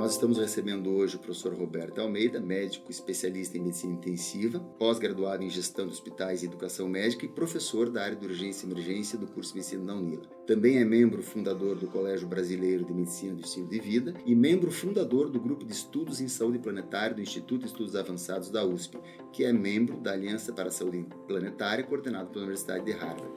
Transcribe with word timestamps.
Nós 0.00 0.12
estamos 0.12 0.38
recebendo 0.38 0.90
hoje 0.94 1.16
o 1.16 1.18
professor 1.18 1.52
Roberto 1.52 2.00
Almeida, 2.00 2.40
médico 2.40 2.90
especialista 2.90 3.58
em 3.58 3.60
medicina 3.60 3.92
intensiva, 3.92 4.58
pós-graduado 4.78 5.44
em 5.44 5.50
gestão 5.50 5.86
de 5.86 5.92
hospitais 5.92 6.42
e 6.42 6.46
educação 6.46 6.88
médica 6.88 7.26
e 7.26 7.28
professor 7.28 7.90
da 7.90 8.02
área 8.02 8.16
de 8.16 8.24
urgência 8.24 8.66
e 8.66 8.70
emergência 8.70 9.18
do 9.18 9.26
curso 9.26 9.50
de 9.50 9.58
medicina 9.58 9.84
da 9.84 9.94
UNILA. 9.94 10.22
Também 10.46 10.78
é 10.78 10.86
membro 10.86 11.22
fundador 11.22 11.76
do 11.76 11.86
Colégio 11.86 12.26
Brasileiro 12.26 12.82
de 12.82 12.94
Medicina 12.94 13.34
do 13.34 13.42
Estilo 13.42 13.68
de 13.68 13.78
Vida 13.78 14.14
e 14.24 14.34
membro 14.34 14.70
fundador 14.70 15.28
do 15.28 15.38
grupo 15.38 15.66
de 15.66 15.72
estudos 15.72 16.18
em 16.18 16.28
saúde 16.28 16.58
planetária 16.58 17.14
do 17.14 17.20
Instituto 17.20 17.60
de 17.60 17.66
Estudos 17.66 17.94
Avançados 17.94 18.48
da 18.48 18.64
USP, 18.64 18.98
que 19.34 19.44
é 19.44 19.52
membro 19.52 20.00
da 20.00 20.12
Aliança 20.12 20.50
para 20.50 20.68
a 20.68 20.72
Saúde 20.72 21.04
Planetária, 21.28 21.84
coordenado 21.84 22.30
pela 22.30 22.46
Universidade 22.46 22.86
de 22.86 22.92
Harvard. 22.92 23.34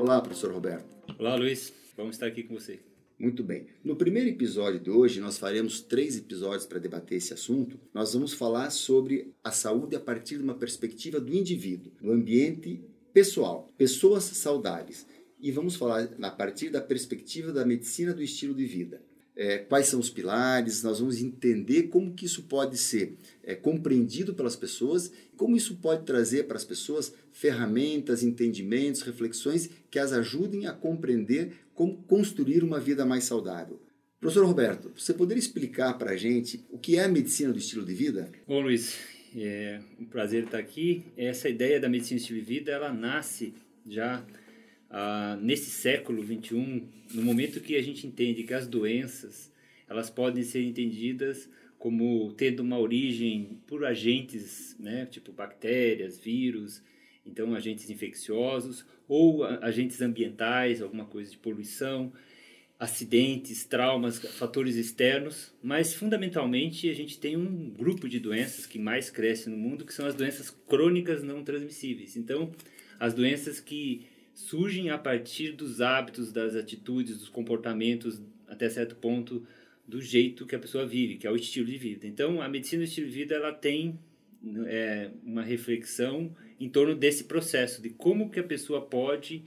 Olá, 0.00 0.22
professor 0.22 0.50
Roberto. 0.50 0.96
Olá, 1.18 1.34
Luiz. 1.34 1.70
Vamos 1.98 2.16
estar 2.16 2.28
aqui 2.28 2.44
com 2.44 2.54
você. 2.54 2.93
Muito 3.18 3.44
bem. 3.44 3.66
No 3.82 3.94
primeiro 3.94 4.28
episódio 4.28 4.80
de 4.80 4.90
hoje, 4.90 5.20
nós 5.20 5.38
faremos 5.38 5.80
três 5.80 6.16
episódios 6.16 6.66
para 6.66 6.80
debater 6.80 7.18
esse 7.18 7.32
assunto. 7.32 7.78
Nós 7.92 8.12
vamos 8.12 8.32
falar 8.32 8.70
sobre 8.70 9.32
a 9.42 9.52
saúde 9.52 9.94
a 9.94 10.00
partir 10.00 10.38
de 10.38 10.42
uma 10.42 10.54
perspectiva 10.54 11.20
do 11.20 11.32
indivíduo, 11.32 11.92
do 12.00 12.10
ambiente 12.10 12.82
pessoal, 13.12 13.72
pessoas 13.78 14.24
saudáveis. 14.24 15.06
E 15.38 15.52
vamos 15.52 15.76
falar 15.76 16.08
a 16.20 16.30
partir 16.30 16.70
da 16.70 16.80
perspectiva 16.80 17.52
da 17.52 17.64
medicina 17.64 18.12
do 18.12 18.22
estilo 18.22 18.54
de 18.54 18.66
vida. 18.66 19.00
É, 19.36 19.58
quais 19.58 19.86
são 19.86 19.98
os 19.98 20.08
pilares, 20.08 20.82
nós 20.84 21.00
vamos 21.00 21.20
entender 21.20 21.84
como 21.84 22.14
que 22.14 22.24
isso 22.24 22.44
pode 22.44 22.78
ser 22.78 23.16
é, 23.42 23.54
compreendido 23.54 24.32
pelas 24.32 24.54
pessoas, 24.54 25.10
como 25.36 25.56
isso 25.56 25.76
pode 25.76 26.04
trazer 26.04 26.44
para 26.44 26.56
as 26.56 26.64
pessoas 26.64 27.12
ferramentas, 27.32 28.22
entendimentos, 28.22 29.02
reflexões 29.02 29.68
que 29.90 29.98
as 29.98 30.12
ajudem 30.12 30.66
a 30.66 30.72
compreender 30.72 31.52
como 31.74 32.02
construir 32.04 32.62
uma 32.62 32.78
vida 32.78 33.04
mais 33.04 33.24
saudável. 33.24 33.80
Professor 34.20 34.46
Roberto, 34.46 34.92
você 34.96 35.12
poderia 35.12 35.40
explicar 35.40 35.98
para 35.98 36.12
a 36.12 36.16
gente 36.16 36.64
o 36.70 36.78
que 36.78 36.96
é 36.96 37.04
a 37.04 37.08
medicina 37.08 37.52
do 37.52 37.58
estilo 37.58 37.84
de 37.84 37.92
vida? 37.92 38.30
Bom, 38.46 38.60
Luiz, 38.60 38.96
é 39.36 39.80
um 40.00 40.06
prazer 40.06 40.44
estar 40.44 40.58
aqui. 40.58 41.04
Essa 41.16 41.48
ideia 41.48 41.78
da 41.80 41.88
medicina 41.88 42.18
do 42.18 42.22
estilo 42.22 42.38
de 42.38 42.44
vida, 42.46 42.72
ela 42.72 42.92
nasce 42.92 43.52
já 43.86 44.24
ah, 44.96 45.36
nesse 45.42 45.70
século 45.70 46.22
21, 46.22 46.86
no 47.14 47.22
momento 47.22 47.60
que 47.60 47.74
a 47.74 47.82
gente 47.82 48.06
entende 48.06 48.44
que 48.44 48.54
as 48.54 48.68
doenças, 48.68 49.52
elas 49.88 50.08
podem 50.08 50.44
ser 50.44 50.62
entendidas 50.62 51.50
como 51.76 52.32
tendo 52.34 52.60
uma 52.60 52.78
origem 52.78 53.58
por 53.66 53.84
agentes, 53.84 54.76
né, 54.78 55.04
tipo 55.06 55.32
bactérias, 55.32 56.16
vírus, 56.16 56.80
então 57.26 57.56
agentes 57.56 57.90
infecciosos 57.90 58.86
ou 59.08 59.42
agentes 59.42 60.00
ambientais, 60.00 60.80
alguma 60.80 61.06
coisa 61.06 61.28
de 61.28 61.38
poluição, 61.38 62.12
acidentes, 62.78 63.64
traumas, 63.64 64.20
fatores 64.20 64.76
externos, 64.76 65.52
mas 65.60 65.92
fundamentalmente 65.92 66.88
a 66.88 66.94
gente 66.94 67.18
tem 67.18 67.36
um 67.36 67.68
grupo 67.68 68.08
de 68.08 68.20
doenças 68.20 68.64
que 68.64 68.78
mais 68.78 69.10
cresce 69.10 69.50
no 69.50 69.56
mundo, 69.56 69.84
que 69.84 69.92
são 69.92 70.06
as 70.06 70.14
doenças 70.14 70.50
crônicas 70.50 71.24
não 71.24 71.42
transmissíveis. 71.42 72.16
Então, 72.16 72.52
as 73.00 73.12
doenças 73.12 73.58
que 73.58 74.13
surgem 74.34 74.90
a 74.90 74.98
partir 74.98 75.52
dos 75.52 75.80
hábitos, 75.80 76.32
das 76.32 76.54
atitudes, 76.54 77.16
dos 77.16 77.28
comportamentos, 77.28 78.20
até 78.48 78.68
certo 78.68 78.96
ponto, 78.96 79.46
do 79.86 80.00
jeito 80.00 80.46
que 80.46 80.54
a 80.54 80.58
pessoa 80.58 80.84
vive, 80.84 81.16
que 81.16 81.26
é 81.26 81.30
o 81.30 81.36
estilo 81.36 81.66
de 81.66 81.78
vida. 81.78 82.06
Então, 82.06 82.42
a 82.42 82.48
medicina 82.48 82.82
do 82.82 82.88
estilo 82.88 83.08
de 83.08 83.14
vida 83.14 83.34
ela 83.34 83.52
tem 83.52 83.98
é, 84.66 85.10
uma 85.22 85.42
reflexão 85.42 86.34
em 86.58 86.68
torno 86.68 86.94
desse 86.94 87.24
processo, 87.24 87.80
de 87.80 87.90
como 87.90 88.30
que 88.30 88.40
a 88.40 88.44
pessoa 88.44 88.80
pode 88.80 89.44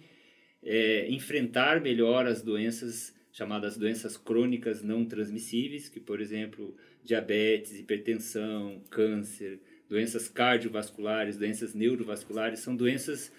é, 0.64 1.10
enfrentar 1.10 1.82
melhor 1.82 2.26
as 2.26 2.42
doenças 2.42 3.16
chamadas 3.38 3.78
doenças 3.78 4.18
crônicas 4.18 4.82
não 4.82 5.06
transmissíveis, 5.06 5.88
que, 5.88 6.00
por 6.00 6.20
exemplo, 6.20 6.76
diabetes, 7.04 7.80
hipertensão, 7.80 8.82
câncer, 8.90 9.60
doenças 9.88 10.28
cardiovasculares, 10.28 11.38
doenças 11.38 11.76
neurovasculares, 11.76 12.62
são 12.62 12.76
doenças 12.76 13.32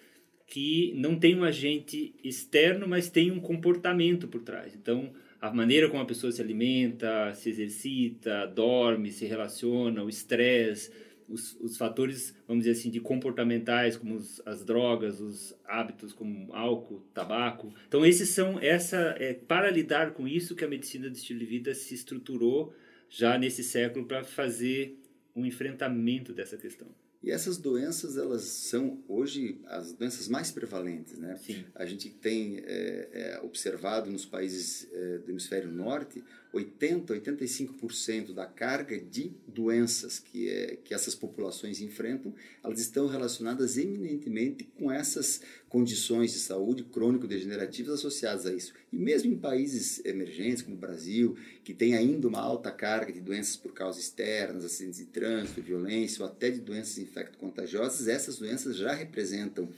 que 0.48 0.94
não 0.96 1.14
têm 1.14 1.36
um 1.36 1.44
agente 1.44 2.14
externo, 2.24 2.88
mas 2.88 3.10
tem 3.10 3.30
um 3.30 3.38
comportamento 3.38 4.26
por 4.26 4.42
trás. 4.42 4.74
Então, 4.74 5.12
a 5.40 5.52
maneira 5.52 5.88
como 5.88 6.02
a 6.02 6.06
pessoa 6.06 6.32
se 6.32 6.40
alimenta, 6.40 7.32
se 7.34 7.50
exercita, 7.50 8.46
dorme, 8.46 9.12
se 9.12 9.26
relaciona, 9.26 10.02
o 10.02 10.08
estresse, 10.08 10.90
os, 11.28 11.54
os 11.60 11.76
fatores, 11.76 12.34
vamos 12.46 12.64
dizer 12.64 12.78
assim, 12.78 12.90
de 12.90 12.98
comportamentais, 12.98 13.98
como 13.98 14.14
os, 14.14 14.40
as 14.46 14.64
drogas, 14.64 15.20
os 15.20 15.54
hábitos 15.66 16.14
como 16.14 16.52
álcool, 16.54 17.02
tabaco. 17.12 17.74
Então, 17.86 18.04
esses 18.04 18.30
são 18.30 18.58
essa 18.58 19.14
é 19.18 19.34
para 19.34 19.70
lidar 19.70 20.12
com 20.12 20.26
isso 20.26 20.56
que 20.56 20.64
a 20.64 20.68
medicina 20.68 21.10
do 21.10 21.14
estilo 21.14 21.40
de 21.40 21.46
vida 21.46 21.74
se 21.74 21.94
estruturou 21.94 22.74
já 23.10 23.36
nesse 23.36 23.62
século 23.62 24.06
para 24.06 24.24
fazer 24.24 24.98
um 25.36 25.44
enfrentamento 25.44 26.32
dessa 26.32 26.56
questão. 26.56 26.88
E 27.22 27.32
essas 27.32 27.56
doenças, 27.56 28.16
elas 28.16 28.42
são 28.42 29.02
hoje 29.08 29.60
as 29.66 29.92
doenças 29.92 30.28
mais 30.28 30.52
prevalentes, 30.52 31.18
né? 31.18 31.36
Sim. 31.36 31.64
A 31.74 31.84
gente 31.84 32.08
tem 32.10 32.58
é, 32.64 33.08
é, 33.12 33.40
observado 33.42 34.10
nos 34.10 34.24
países 34.24 34.88
é, 34.92 35.18
do 35.18 35.30
hemisfério 35.30 35.70
norte 35.70 36.22
80, 36.52 37.14
85% 37.14 38.32
da 38.32 38.46
carga 38.46 38.98
de 38.98 39.32
doenças 39.46 40.18
que, 40.18 40.48
é, 40.48 40.76
que 40.82 40.94
essas 40.94 41.14
populações 41.14 41.80
enfrentam, 41.80 42.34
elas 42.64 42.80
estão 42.80 43.06
relacionadas 43.06 43.76
eminentemente 43.76 44.64
com 44.64 44.90
essas 44.90 45.42
condições 45.68 46.32
de 46.32 46.38
saúde 46.38 46.84
crônico-degenerativas 46.84 47.94
associadas 47.94 48.46
a 48.46 48.54
isso. 48.54 48.72
E 48.92 48.96
mesmo 48.96 49.30
em 49.30 49.36
países 49.36 50.02
emergentes, 50.04 50.62
como 50.62 50.76
o 50.76 50.78
Brasil, 50.78 51.36
que 51.62 51.74
tem 51.74 51.94
ainda 51.94 52.26
uma 52.26 52.40
alta 52.40 52.70
carga 52.70 53.12
de 53.12 53.20
doenças 53.20 53.56
por 53.56 53.72
causas 53.72 54.02
externas, 54.02 54.64
acidentes 54.64 55.00
de 55.00 55.06
trânsito, 55.06 55.60
violência 55.60 56.24
ou 56.24 56.30
até 56.30 56.50
de 56.50 56.60
doenças 56.60 56.96
infecto-contagiosas, 56.98 58.08
essas 58.08 58.38
doenças 58.38 58.76
já 58.76 58.94
representam 58.94 59.68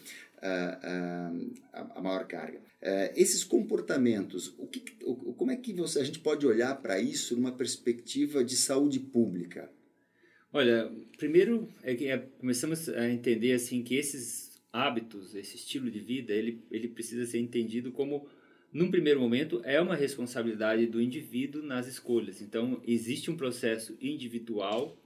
a, 0.41 1.33
a, 1.97 2.01
maior 2.01 2.27
carga. 2.27 2.70
Uh, 2.83 3.13
esses 3.15 3.45
comportamentos, 3.45 4.55
o 4.57 4.67
que, 4.67 4.83
o, 5.05 5.35
como 5.35 5.51
é 5.51 5.57
que 5.57 5.73
você, 5.75 6.01
a 6.01 6.05
gente 6.05 6.19
pode 6.19 6.47
olhar 6.47 6.75
para 6.81 6.99
isso 6.99 7.37
numa 7.37 7.53
perspectiva 7.53 8.43
de 8.43 8.57
saúde 8.57 8.99
pública? 8.99 9.71
Olha, 10.53 10.91
primeiro 11.19 11.69
é 11.83 11.93
é, 12.07 12.19
começamos 12.39 12.89
a 12.89 13.09
entender 13.11 13.53
assim 13.53 13.83
que 13.83 13.95
esses 13.95 14.51
hábitos, 14.73 15.35
esse 15.35 15.57
estilo 15.57 15.91
de 15.91 16.01
vida, 16.01 16.33
ele, 16.33 16.63
ele 16.71 16.89
precisa 16.89 17.27
ser 17.27 17.39
entendido 17.39 17.93
como, 17.93 18.27
num 18.73 18.91
primeiro 18.91 19.21
momento, 19.21 19.61
é 19.65 19.81
uma 19.81 19.95
responsabilidade 19.95 20.87
do 20.87 21.01
indivíduo 21.01 21.63
nas 21.63 21.87
escolhas. 21.87 22.41
Então, 22.41 22.81
existe 22.87 23.31
um 23.31 23.37
processo 23.37 23.97
individual 24.01 24.97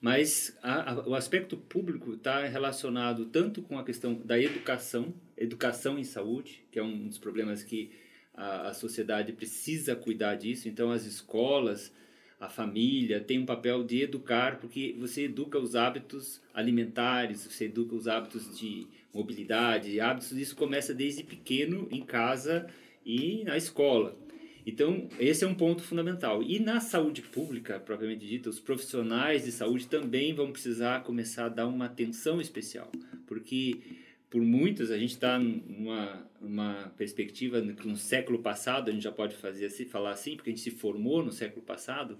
mas 0.00 0.56
a, 0.62 0.92
a, 0.92 1.08
o 1.08 1.14
aspecto 1.14 1.56
público 1.56 2.14
está 2.14 2.44
relacionado 2.46 3.26
tanto 3.26 3.62
com 3.62 3.78
a 3.78 3.84
questão 3.84 4.14
da 4.14 4.38
educação, 4.38 5.14
educação 5.36 5.98
em 5.98 6.04
saúde, 6.04 6.64
que 6.70 6.78
é 6.78 6.82
um 6.82 7.08
dos 7.08 7.18
problemas 7.18 7.62
que 7.62 7.90
a, 8.34 8.68
a 8.68 8.74
sociedade 8.74 9.32
precisa 9.32 9.96
cuidar 9.96 10.34
disso. 10.34 10.68
Então, 10.68 10.90
as 10.90 11.04
escolas, 11.04 11.92
a 12.40 12.48
família 12.48 13.20
tem 13.20 13.38
um 13.38 13.46
papel 13.46 13.84
de 13.84 14.02
educar, 14.02 14.58
porque 14.58 14.94
você 14.98 15.24
educa 15.24 15.58
os 15.58 15.74
hábitos 15.74 16.42
alimentares, 16.52 17.44
você 17.44 17.66
educa 17.66 17.94
os 17.94 18.08
hábitos 18.08 18.58
de 18.58 18.86
mobilidade, 19.12 20.00
hábitos, 20.00 20.32
isso 20.32 20.56
começa 20.56 20.92
desde 20.92 21.22
pequeno 21.22 21.88
em 21.90 22.04
casa 22.04 22.66
e 23.06 23.44
na 23.44 23.56
escola. 23.56 24.16
Então, 24.66 25.08
esse 25.18 25.44
é 25.44 25.46
um 25.46 25.54
ponto 25.54 25.82
fundamental. 25.82 26.42
E 26.42 26.58
na 26.58 26.80
saúde 26.80 27.20
pública, 27.22 27.78
propriamente 27.78 28.26
dita, 28.26 28.48
os 28.48 28.58
profissionais 28.58 29.44
de 29.44 29.52
saúde 29.52 29.86
também 29.86 30.34
vão 30.34 30.50
precisar 30.50 31.02
começar 31.02 31.46
a 31.46 31.48
dar 31.50 31.66
uma 31.66 31.86
atenção 31.86 32.40
especial, 32.40 32.90
porque 33.26 33.78
por 34.30 34.42
muitos 34.42 34.90
a 34.90 34.98
gente 34.98 35.12
está 35.12 35.38
numa, 35.38 36.28
numa 36.40 36.92
perspectiva 36.96 37.60
que 37.60 37.86
no 37.86 37.96
século 37.96 38.40
passado, 38.40 38.88
a 38.88 38.92
gente 38.92 39.04
já 39.04 39.12
pode 39.12 39.36
fazer 39.36 39.66
assim, 39.66 39.84
falar 39.84 40.10
assim, 40.10 40.34
porque 40.34 40.50
a 40.50 40.52
gente 40.52 40.62
se 40.62 40.70
formou 40.70 41.22
no 41.22 41.30
século 41.30 41.64
passado, 41.64 42.18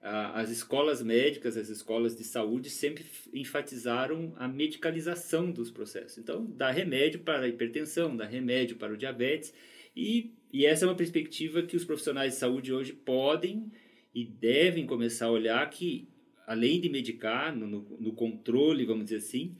as 0.00 0.50
escolas 0.50 1.02
médicas, 1.02 1.56
as 1.56 1.68
escolas 1.68 2.16
de 2.16 2.22
saúde 2.22 2.70
sempre 2.70 3.04
enfatizaram 3.32 4.32
a 4.36 4.46
medicalização 4.46 5.50
dos 5.50 5.70
processos. 5.70 6.18
Então, 6.18 6.44
dá 6.44 6.70
remédio 6.70 7.20
para 7.20 7.44
a 7.44 7.48
hipertensão, 7.48 8.16
dá 8.16 8.24
remédio 8.24 8.76
para 8.76 8.92
o 8.92 8.96
diabetes, 8.96 9.52
e, 9.96 10.34
e 10.52 10.66
essa 10.66 10.84
é 10.84 10.88
uma 10.88 10.94
perspectiva 10.94 11.62
que 11.62 11.76
os 11.76 11.84
profissionais 11.84 12.34
de 12.34 12.38
saúde 12.38 12.72
hoje 12.72 12.92
podem 12.92 13.72
e 14.14 14.24
devem 14.24 14.86
começar 14.86 15.26
a 15.26 15.30
olhar 15.30 15.68
que, 15.70 16.06
além 16.46 16.80
de 16.80 16.88
medicar, 16.88 17.54
no, 17.56 17.66
no 17.98 18.12
controle, 18.12 18.84
vamos 18.84 19.04
dizer 19.04 19.16
assim, 19.16 19.56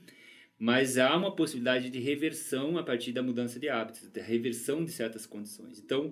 mas 0.59 0.97
há 0.97 1.15
uma 1.15 1.35
possibilidade 1.35 1.89
de 1.89 1.99
reversão 1.99 2.77
a 2.77 2.83
partir 2.83 3.11
da 3.11 3.21
mudança 3.21 3.59
de 3.59 3.69
hábitos, 3.69 4.09
da 4.09 4.21
reversão 4.21 4.83
de 4.83 4.91
certas 4.91 5.25
condições. 5.25 5.79
Então, 5.79 6.11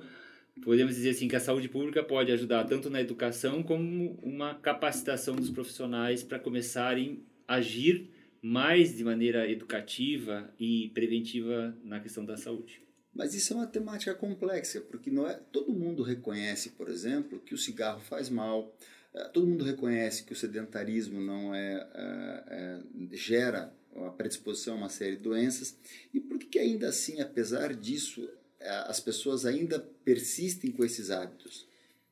podemos 0.64 0.96
dizer 0.96 1.12
assim 1.12 1.28
que 1.28 1.36
a 1.36 1.40
saúde 1.40 1.68
pública 1.68 2.04
pode 2.04 2.32
ajudar 2.32 2.64
tanto 2.66 2.90
na 2.90 3.02
educação 3.02 3.64
como 3.64 4.20
uma 4.22 4.56
capacitação 4.56 5.36
dos 5.36 5.50
profissionais 5.50 6.24
para 6.24 6.40
começarem 6.40 7.24
a 7.48 7.56
agir 7.56 8.10
mais 8.42 8.96
de 8.96 9.04
maneira 9.04 9.50
educativa 9.50 10.54
e 10.60 10.92
preventiva 10.94 11.76
na 11.84 12.00
questão 12.00 12.24
da 12.24 12.38
saúde. 12.38 12.85
Mas 13.16 13.34
isso 13.34 13.54
é 13.54 13.56
uma 13.56 13.66
temática 13.66 14.14
complexa, 14.14 14.82
porque 14.82 15.10
não 15.10 15.26
é 15.26 15.40
todo 15.52 15.72
mundo 15.72 16.04
reconhece, 16.04 16.72
por 16.72 16.90
exemplo, 16.90 17.40
que 17.40 17.56
o 17.56 17.58
cigarro 17.58 18.02
faz 18.02 18.30
mal, 18.30 18.76
eh, 19.14 19.30
todo 19.30 19.48
mundo 19.48 19.64
reconhece 19.64 20.24
que 20.26 20.34
o 20.34 20.36
sedentarismo 20.36 21.22
não 21.22 21.56
é, 21.56 21.76
é, 21.96 22.44
é 22.50 23.16
gera 23.16 23.74
a 23.96 24.10
predisposição 24.10 24.74
a 24.74 24.78
uma 24.78 24.90
série 24.90 25.16
de 25.16 25.24
doenças. 25.24 25.78
E 26.14 26.20
por 26.20 26.38
que 26.38 26.60
ainda 26.60 26.90
assim, 26.90 27.22
apesar 27.22 27.74
disso, 27.74 28.30
as 28.60 29.00
pessoas 29.00 29.46
ainda 29.46 29.80
persistem 29.80 30.72
com 30.72 30.84
esses 30.84 31.10
hábitos? 31.10 31.66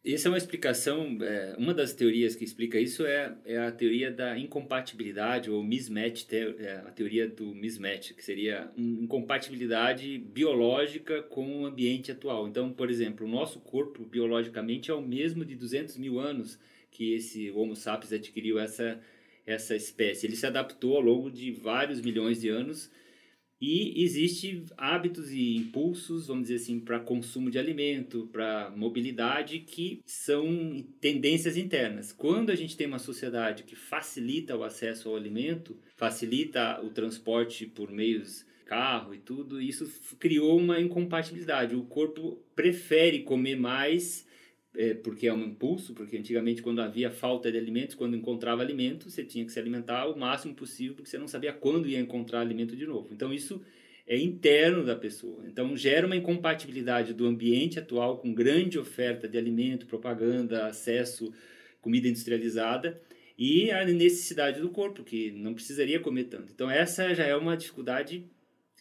Essa 0.05 0.27
é 0.27 0.31
uma 0.31 0.37
explicação, 0.37 1.17
é, 1.21 1.55
uma 1.57 1.73
das 1.73 1.93
teorias 1.93 2.35
que 2.35 2.43
explica 2.43 2.77
isso 2.77 3.05
é, 3.05 3.33
é 3.45 3.57
a 3.57 3.71
teoria 3.71 4.11
da 4.11 4.37
incompatibilidade 4.37 5.49
ou 5.49 5.63
mismatch, 5.63 6.27
é, 6.29 6.83
a 6.85 6.91
teoria 6.91 7.25
do 7.25 7.55
mismatch, 7.55 8.11
que 8.11 8.21
seria 8.21 8.69
incompatibilidade 8.75 10.17
biológica 10.17 11.23
com 11.23 11.61
o 11.61 11.65
ambiente 11.65 12.11
atual. 12.11 12.49
Então, 12.49 12.69
por 12.73 12.89
exemplo, 12.89 13.25
o 13.25 13.29
nosso 13.29 13.61
corpo 13.61 14.03
biologicamente 14.03 14.91
é 14.91 14.93
o 14.93 15.01
mesmo 15.01 15.45
de 15.45 15.55
200 15.55 15.95
mil 15.95 16.19
anos 16.19 16.59
que 16.91 17.13
esse 17.13 17.49
Homo 17.51 17.73
sapiens 17.73 18.11
adquiriu 18.11 18.59
essa, 18.59 18.99
essa 19.45 19.73
espécie. 19.73 20.27
Ele 20.27 20.35
se 20.35 20.45
adaptou 20.45 20.97
ao 20.97 21.01
longo 21.01 21.31
de 21.31 21.49
vários 21.49 22.01
milhões 22.01 22.41
de 22.41 22.49
anos 22.49 22.91
e 23.65 24.03
existe 24.03 24.61
hábitos 24.75 25.31
e 25.31 25.55
impulsos, 25.55 26.27
vamos 26.27 26.49
dizer 26.49 26.55
assim, 26.55 26.81
para 26.81 26.99
consumo 26.99 27.49
de 27.49 27.57
alimento, 27.57 28.27
para 28.29 28.69
mobilidade, 28.75 29.59
que 29.59 30.01
são 30.05 30.85
tendências 30.99 31.55
internas. 31.55 32.11
Quando 32.11 32.49
a 32.49 32.55
gente 32.55 32.75
tem 32.75 32.85
uma 32.85 32.99
sociedade 32.99 33.63
que 33.63 33.73
facilita 33.73 34.57
o 34.57 34.65
acesso 34.65 35.07
ao 35.07 35.15
alimento, 35.15 35.77
facilita 35.95 36.81
o 36.83 36.89
transporte 36.89 37.65
por 37.65 37.89
meios 37.89 38.45
carro 38.65 39.15
e 39.15 39.19
tudo, 39.19 39.61
isso 39.61 39.89
criou 40.19 40.57
uma 40.57 40.81
incompatibilidade. 40.81 41.73
O 41.73 41.83
corpo 41.83 42.37
prefere 42.53 43.19
comer 43.19 43.55
mais 43.55 44.27
é, 44.75 44.93
porque 44.93 45.27
é 45.27 45.33
um 45.33 45.43
impulso, 45.43 45.93
porque 45.93 46.17
antigamente 46.17 46.61
quando 46.61 46.81
havia 46.81 47.11
falta 47.11 47.51
de 47.51 47.57
alimentos, 47.57 47.95
quando 47.95 48.15
encontrava 48.15 48.61
alimento, 48.61 49.09
você 49.09 49.23
tinha 49.23 49.45
que 49.45 49.51
se 49.51 49.59
alimentar 49.59 50.07
o 50.07 50.17
máximo 50.17 50.55
possível, 50.55 50.95
porque 50.95 51.09
você 51.09 51.17
não 51.17 51.27
sabia 51.27 51.53
quando 51.53 51.87
ia 51.87 51.99
encontrar 51.99 52.41
alimento 52.41 52.75
de 52.75 52.85
novo. 52.85 53.09
Então 53.11 53.33
isso 53.33 53.61
é 54.07 54.17
interno 54.17 54.83
da 54.83 54.95
pessoa. 54.95 55.43
Então 55.47 55.77
gera 55.77 56.05
uma 56.05 56.15
incompatibilidade 56.15 57.13
do 57.13 57.25
ambiente 57.25 57.79
atual 57.79 58.17
com 58.17 58.33
grande 58.33 58.79
oferta 58.79 59.27
de 59.27 59.37
alimento, 59.37 59.85
propaganda, 59.85 60.65
acesso, 60.65 61.31
comida 61.79 62.07
industrializada 62.07 62.99
e 63.37 63.71
a 63.71 63.85
necessidade 63.85 64.59
do 64.59 64.69
corpo, 64.69 65.03
que 65.03 65.31
não 65.31 65.53
precisaria 65.53 65.99
comer 65.99 66.25
tanto. 66.25 66.51
Então 66.51 66.69
essa 66.69 67.13
já 67.13 67.25
é 67.25 67.35
uma 67.35 67.55
dificuldade 67.55 68.25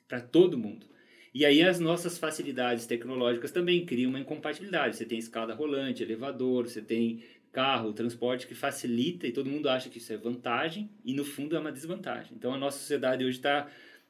para 0.08 0.20
todo 0.20 0.58
mundo. 0.58 0.86
E 1.34 1.46
aí 1.46 1.62
as 1.62 1.80
nossas 1.80 2.18
facilidades 2.18 2.84
tecnológicas 2.84 3.50
também 3.50 3.86
criam 3.86 4.10
uma 4.10 4.20
incompatibilidade. 4.20 4.96
Você 4.96 5.06
tem 5.06 5.18
escada 5.18 5.54
rolante, 5.54 6.02
elevador, 6.02 6.68
você 6.68 6.82
tem 6.82 7.22
carro, 7.50 7.92
transporte 7.92 8.46
que 8.46 8.54
facilita 8.54 9.26
e 9.26 9.32
todo 9.32 9.48
mundo 9.48 9.68
acha 9.68 9.88
que 9.88 9.98
isso 9.98 10.12
é 10.12 10.16
vantagem 10.16 10.90
e 11.04 11.14
no 11.14 11.24
fundo 11.24 11.54
é 11.54 11.58
uma 11.58 11.72
desvantagem. 11.72 12.32
Então 12.36 12.52
a 12.52 12.58
nossa 12.58 12.78
sociedade 12.78 13.24
hoje 13.24 13.36
está 13.36 13.68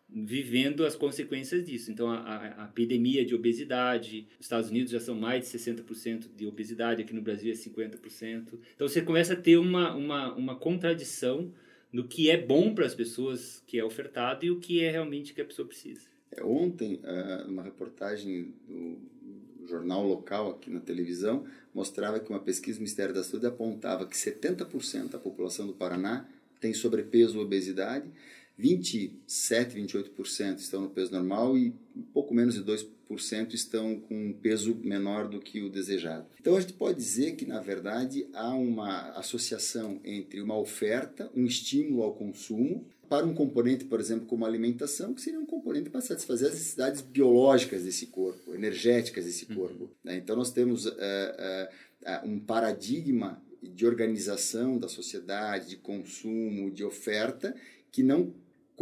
vivendo 0.09 0.85
as 0.85 0.95
consequências 0.95 1.65
disso. 1.65 1.91
Então 1.91 2.11
a, 2.11 2.19
a, 2.19 2.65
a, 2.65 2.69
epidemia 2.69 3.25
de 3.25 3.35
obesidade, 3.35 4.27
nos 4.37 4.47
Estados 4.47 4.71
Unidos 4.71 4.93
já 4.93 5.01
são 5.01 5.15
mais 5.15 5.51
de 5.51 5.59
60% 5.59 6.27
de 6.35 6.47
obesidade, 6.47 7.03
aqui 7.03 7.15
no 7.15 7.23
Brasil 7.23 7.51
é 7.51 7.55
50%. 7.55 8.59
Então 8.75 8.87
você 8.87 9.03
começa 9.03 9.33
a 9.33 9.37
ter 9.37 9.57
uma, 9.57 9.95
uma, 9.95 10.35
uma 10.35 10.57
contradição 10.57 11.53
no 11.93 12.07
que 12.07 12.31
é 12.31 12.37
bom 12.37 12.75
para 12.75 12.87
as 12.87 12.95
pessoas 12.95 13.63
que 13.67 13.79
é 13.79 13.85
ofertado 13.85 14.45
e 14.45 14.51
o 14.51 14.61
que 14.61 14.83
é 14.83 14.91
realmente 14.91 15.35
que 15.35 15.41
a 15.41 15.45
pessoa 15.45 15.67
precisa. 15.67 16.12
É, 16.37 16.43
ontem, 16.43 17.01
uh, 17.05 17.49
uma 17.49 17.63
reportagem 17.63 18.55
do 18.67 19.67
jornal 19.67 20.05
local 20.07 20.51
aqui 20.51 20.71
na 20.71 20.81
televisão 20.81 21.45
mostrava 21.75 22.19
que 22.21 22.31
uma 22.31 22.41
pesquisa 22.41 22.79
do 22.79 22.83
Ministério 22.83 23.15
da 23.15 23.23
Saúde 23.23 23.47
apontava 23.47 24.07
que 24.07 24.17
70% 24.17 25.11
da 25.11 25.19
população 25.19 25.67
do 25.67 25.73
Paraná 25.73 26.27
tem 26.61 26.75
sobrepeso 26.75 27.39
ou 27.39 27.45
obesidade, 27.45 28.09
27, 28.57 29.77
28% 29.77 30.59
estão 30.59 30.83
no 30.83 30.91
peso 30.91 31.13
normal 31.13 31.57
e 31.57 31.75
pouco 32.13 32.35
menos 32.35 32.55
de 32.55 32.63
2% 32.63 33.55
estão 33.55 33.99
com 33.99 34.29
um 34.29 34.33
peso 34.33 34.75
menor 34.77 35.29
do 35.29 35.41
que 35.41 35.63
o 35.63 35.71
desejado. 35.71 36.27
Então 36.41 36.57
a 36.57 36.61
gente 36.61 36.75
pode 36.75 36.99
dizer 36.99 37.35
que, 37.35 37.45
na 37.45 37.61
verdade, 37.61 38.27
há 38.33 38.55
uma 38.55 39.11
associação 39.13 40.01
entre 40.05 40.41
uma 40.41 40.57
oferta, 40.57 41.31
um 41.35 41.45
estímulo 41.45 42.03
ao 42.03 42.15
consumo, 42.15 42.87
para 43.13 43.27
um 43.27 43.35
componente, 43.35 43.85
por 43.85 44.01
exemplo, 44.01 44.25
como 44.25 44.47
alimentação, 44.47 45.13
que 45.13 45.21
seria 45.21 45.39
um 45.39 45.45
componente 45.45 45.91
para 45.91 46.01
satisfazer 46.01 46.49
as 46.49 46.55
necessidades 46.55 47.03
biológicas 47.03 47.85
desse 47.85 48.07
corpo, 48.07 48.55
energéticas 48.55 49.27
desse 49.27 49.45
uhum. 49.51 49.55
corpo. 49.55 49.91
Uhum. 50.03 50.13
Então, 50.13 50.35
nós 50.35 50.51
temos 50.51 50.87
uh, 50.87 50.93
uh, 50.93 52.27
um 52.27 52.41
paradigma 52.41 53.39
de 53.63 53.85
organização 53.85 54.79
da 54.79 54.89
sociedade, 54.89 55.69
de 55.69 55.77
consumo, 55.77 56.71
de 56.71 56.85
oferta, 56.85 57.55
que 57.91 58.03
não 58.03 58.33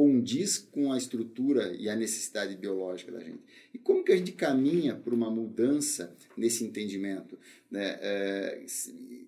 condiz 0.01 0.57
com 0.57 0.91
a 0.95 0.97
estrutura 0.97 1.77
e 1.79 1.87
a 1.87 1.95
necessidade 1.95 2.57
biológica 2.57 3.13
da 3.13 3.21
gente. 3.21 3.41
E 3.75 3.77
como 3.77 4.03
que 4.03 4.11
a 4.11 4.17
gente 4.17 4.33
caminha 4.33 4.95
para 4.95 5.15
uma 5.15 5.31
mudança 5.31 6.17
nesse 6.35 6.65
entendimento? 6.65 7.39
Né? 7.71 7.99
É, 8.01 8.65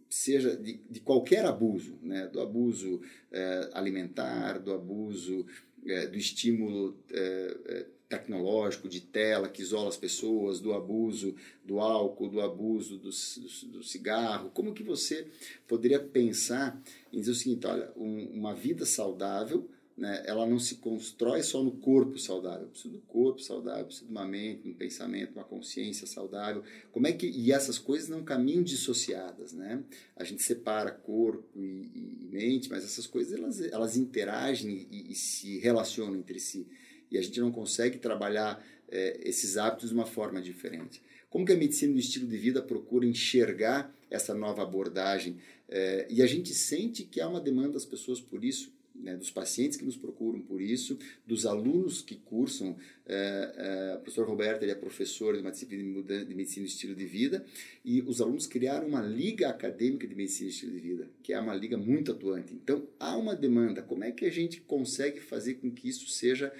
seja 0.09 0.57
de, 0.57 0.81
de, 0.89 1.01
qualquer 1.01 1.45
abuso, 1.45 1.99
né? 2.03 2.27
do 2.27 2.41
abuso 2.41 3.03
é, 3.31 3.69
alimentar, 3.75 4.61
do 4.61 4.73
abuso 4.73 5.45
é, 5.85 6.07
do 6.07 6.17
estímulo 6.17 6.97
é, 7.11 7.57
é, 7.67 7.87
tecnológico, 8.09 8.89
de 8.89 9.03
tela 9.03 9.51
que 9.51 9.61
isola 9.61 9.91
as 9.91 9.99
pessoas, 9.99 10.59
do 10.59 10.73
abuso 10.73 11.35
do 11.63 11.81
álcool, 11.81 12.31
do 12.31 12.41
abuso 12.41 12.97
do, 12.97 13.11
do, 13.11 13.67
do 13.73 13.85
cigarro. 13.85 14.51
Como 14.55 14.73
que 14.73 14.83
você 14.83 15.27
poderia 15.69 16.01
pensar 16.01 16.83
em 17.13 17.21
dizer 17.21 17.33
o 17.33 17.35
seguinte, 17.35 17.67
olha, 17.67 17.93
um, 17.95 18.25
uma 18.29 18.55
vida 18.55 18.87
saudável 18.87 19.69
né, 19.97 20.23
ela 20.27 20.47
não 20.47 20.59
se 20.59 20.77
constrói 20.77 21.43
só 21.43 21.63
no 21.63 21.73
corpo 21.73 22.19
saudável, 22.19 22.67
precisa 22.69 22.93
do 22.93 23.01
corpo 23.01 23.41
saudável, 23.41 23.85
precisa 23.85 24.07
de 24.07 24.11
uma 24.11 24.25
mente, 24.25 24.67
um 24.67 24.73
pensamento, 24.73 25.33
uma 25.35 25.45
consciência 25.45 26.07
saudável. 26.07 26.63
Como 26.91 27.07
é 27.07 27.13
que 27.13 27.27
e 27.27 27.53
essas 27.53 27.79
coisas 27.79 28.09
não 28.09 28.23
caminham 28.23 28.63
dissociadas, 28.63 29.53
né? 29.53 29.83
A 30.17 30.25
gente 30.25 30.43
separa 30.43 30.91
corpo 30.91 31.45
e, 31.55 31.91
e 31.95 32.29
mente, 32.31 32.71
mas 32.71 32.85
essas 32.85 33.07
coisas 33.07 33.39
elas, 33.39 33.61
elas 33.61 33.97
interagem 33.97 34.87
e, 34.91 35.13
e, 35.13 35.15
se 35.15 35.59
relacionam 35.59 36.17
entre 36.17 36.41
si 36.41 36.67
e 37.11 37.19
a 37.19 37.23
gente 37.23 37.39
não 37.41 37.53
consegue 37.53 37.99
trabalhar 37.99 38.65
é, 38.89 39.21
esses 39.23 39.57
hábitos 39.59 39.91
de 39.91 39.95
uma 39.95 40.07
forma 40.07 40.41
diferente. 40.41 41.03
Como 41.29 41.45
que 41.45 41.53
a 41.53 41.57
medicina 41.57 41.93
do 41.93 41.99
estilo 41.99 42.27
de 42.27 42.37
vida 42.39 42.63
procura 42.63 43.07
enxergar 43.07 43.95
essa 44.11 44.35
nova 44.35 44.63
abordagem? 44.63 45.37
É, 45.69 46.07
e 46.11 46.23
a 46.23 46.27
gente 46.27 46.55
sente 46.55 47.05
que 47.05 47.21
há 47.21 47.29
uma 47.29 47.41
demanda 47.41 47.73
das 47.73 47.85
pessoas 47.85 48.21
por 48.21 48.45
isso 48.45 48.73
né, 49.03 49.17
dos 49.17 49.31
pacientes 49.31 49.77
que 49.77 49.85
nos 49.85 49.97
procuram 49.97 50.41
por 50.41 50.61
isso, 50.61 50.99
dos 51.27 51.45
alunos 51.45 52.01
que 52.01 52.17
cursam. 52.17 52.77
É, 53.05 53.93
é, 53.93 53.97
o 53.97 54.01
professor 54.01 54.27
Roberto 54.27 54.63
ele 54.63 54.71
é 54.71 54.75
professor 54.77 55.35
de 55.35 55.41
uma 55.41 55.51
disciplina 55.51 56.03
de 56.25 56.35
medicina 56.35 56.65
e 56.65 56.69
estilo 56.69 56.95
de 56.95 57.05
vida, 57.05 57.45
e 57.85 58.01
os 58.03 58.21
alunos 58.21 58.47
criaram 58.47 58.87
uma 58.87 59.03
liga 59.03 59.49
acadêmica 59.49 60.07
de 60.07 60.15
medicina 60.15 60.49
e 60.49 60.53
estilo 60.53 60.73
de 60.73 60.81
vida, 60.81 61.11
que 61.23 61.33
é 61.33 61.41
uma 61.41 61.55
liga 61.55 61.77
muito 61.77 62.13
atuante. 62.13 62.55
Então, 62.55 62.87
há 62.99 63.17
uma 63.17 63.35
demanda. 63.35 63.83
Como 63.83 64.05
é 64.05 64.13
que 64.13 64.25
a 64.25 64.31
gente 64.31 64.61
consegue 64.61 65.21
fazer 65.21 65.55
com 65.55 65.71
que 65.71 65.89
isso 65.89 66.09
seja 66.09 66.53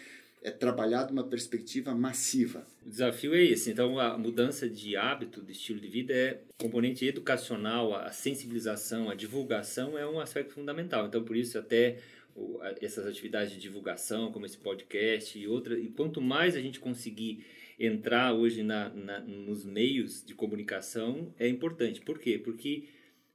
é 0.43 0.51
trabalhado 0.51 1.13
uma 1.13 1.25
perspectiva 1.25 1.95
massiva. 1.95 2.67
O 2.85 2.91
desafio 2.91 3.33
é 3.35 3.43
esse. 3.43 3.71
Então, 3.71 3.99
a 3.99 4.19
mudança 4.19 4.69
de 4.69 4.97
hábito, 4.97 5.41
de 5.41 5.53
estilo 5.53 5.79
de 5.79 5.87
vida, 5.87 6.13
é 6.13 6.41
componente 6.59 7.07
educacional, 7.07 7.95
a 7.95 8.11
sensibilização, 8.11 9.09
a 9.09 9.15
divulgação 9.15 9.97
é 9.97 10.07
um 10.07 10.19
aspecto 10.19 10.55
fundamental. 10.55 11.07
Então, 11.07 11.23
por 11.23 11.37
isso, 11.37 11.57
até 11.59 11.99
essas 12.81 13.07
atividades 13.07 13.53
de 13.53 13.59
divulgação, 13.59 14.33
como 14.33 14.47
esse 14.47 14.59
podcast 14.59 15.39
e 15.39 15.47
outra. 15.47 15.79
E 15.79 15.89
quanto 15.89 16.21
mais 16.21 16.57
a 16.57 16.61
gente 16.61 16.81
conseguir 16.81 17.45
entrar 17.79 18.33
hoje 18.33 18.63
na, 18.63 18.89
na 18.91 19.21
nos 19.21 19.65
meios 19.65 20.25
de 20.25 20.35
comunicação, 20.35 21.35
é 21.39 21.49
importante. 21.49 22.01
Por 22.01 22.19
quê? 22.19 22.39
Porque 22.39 22.89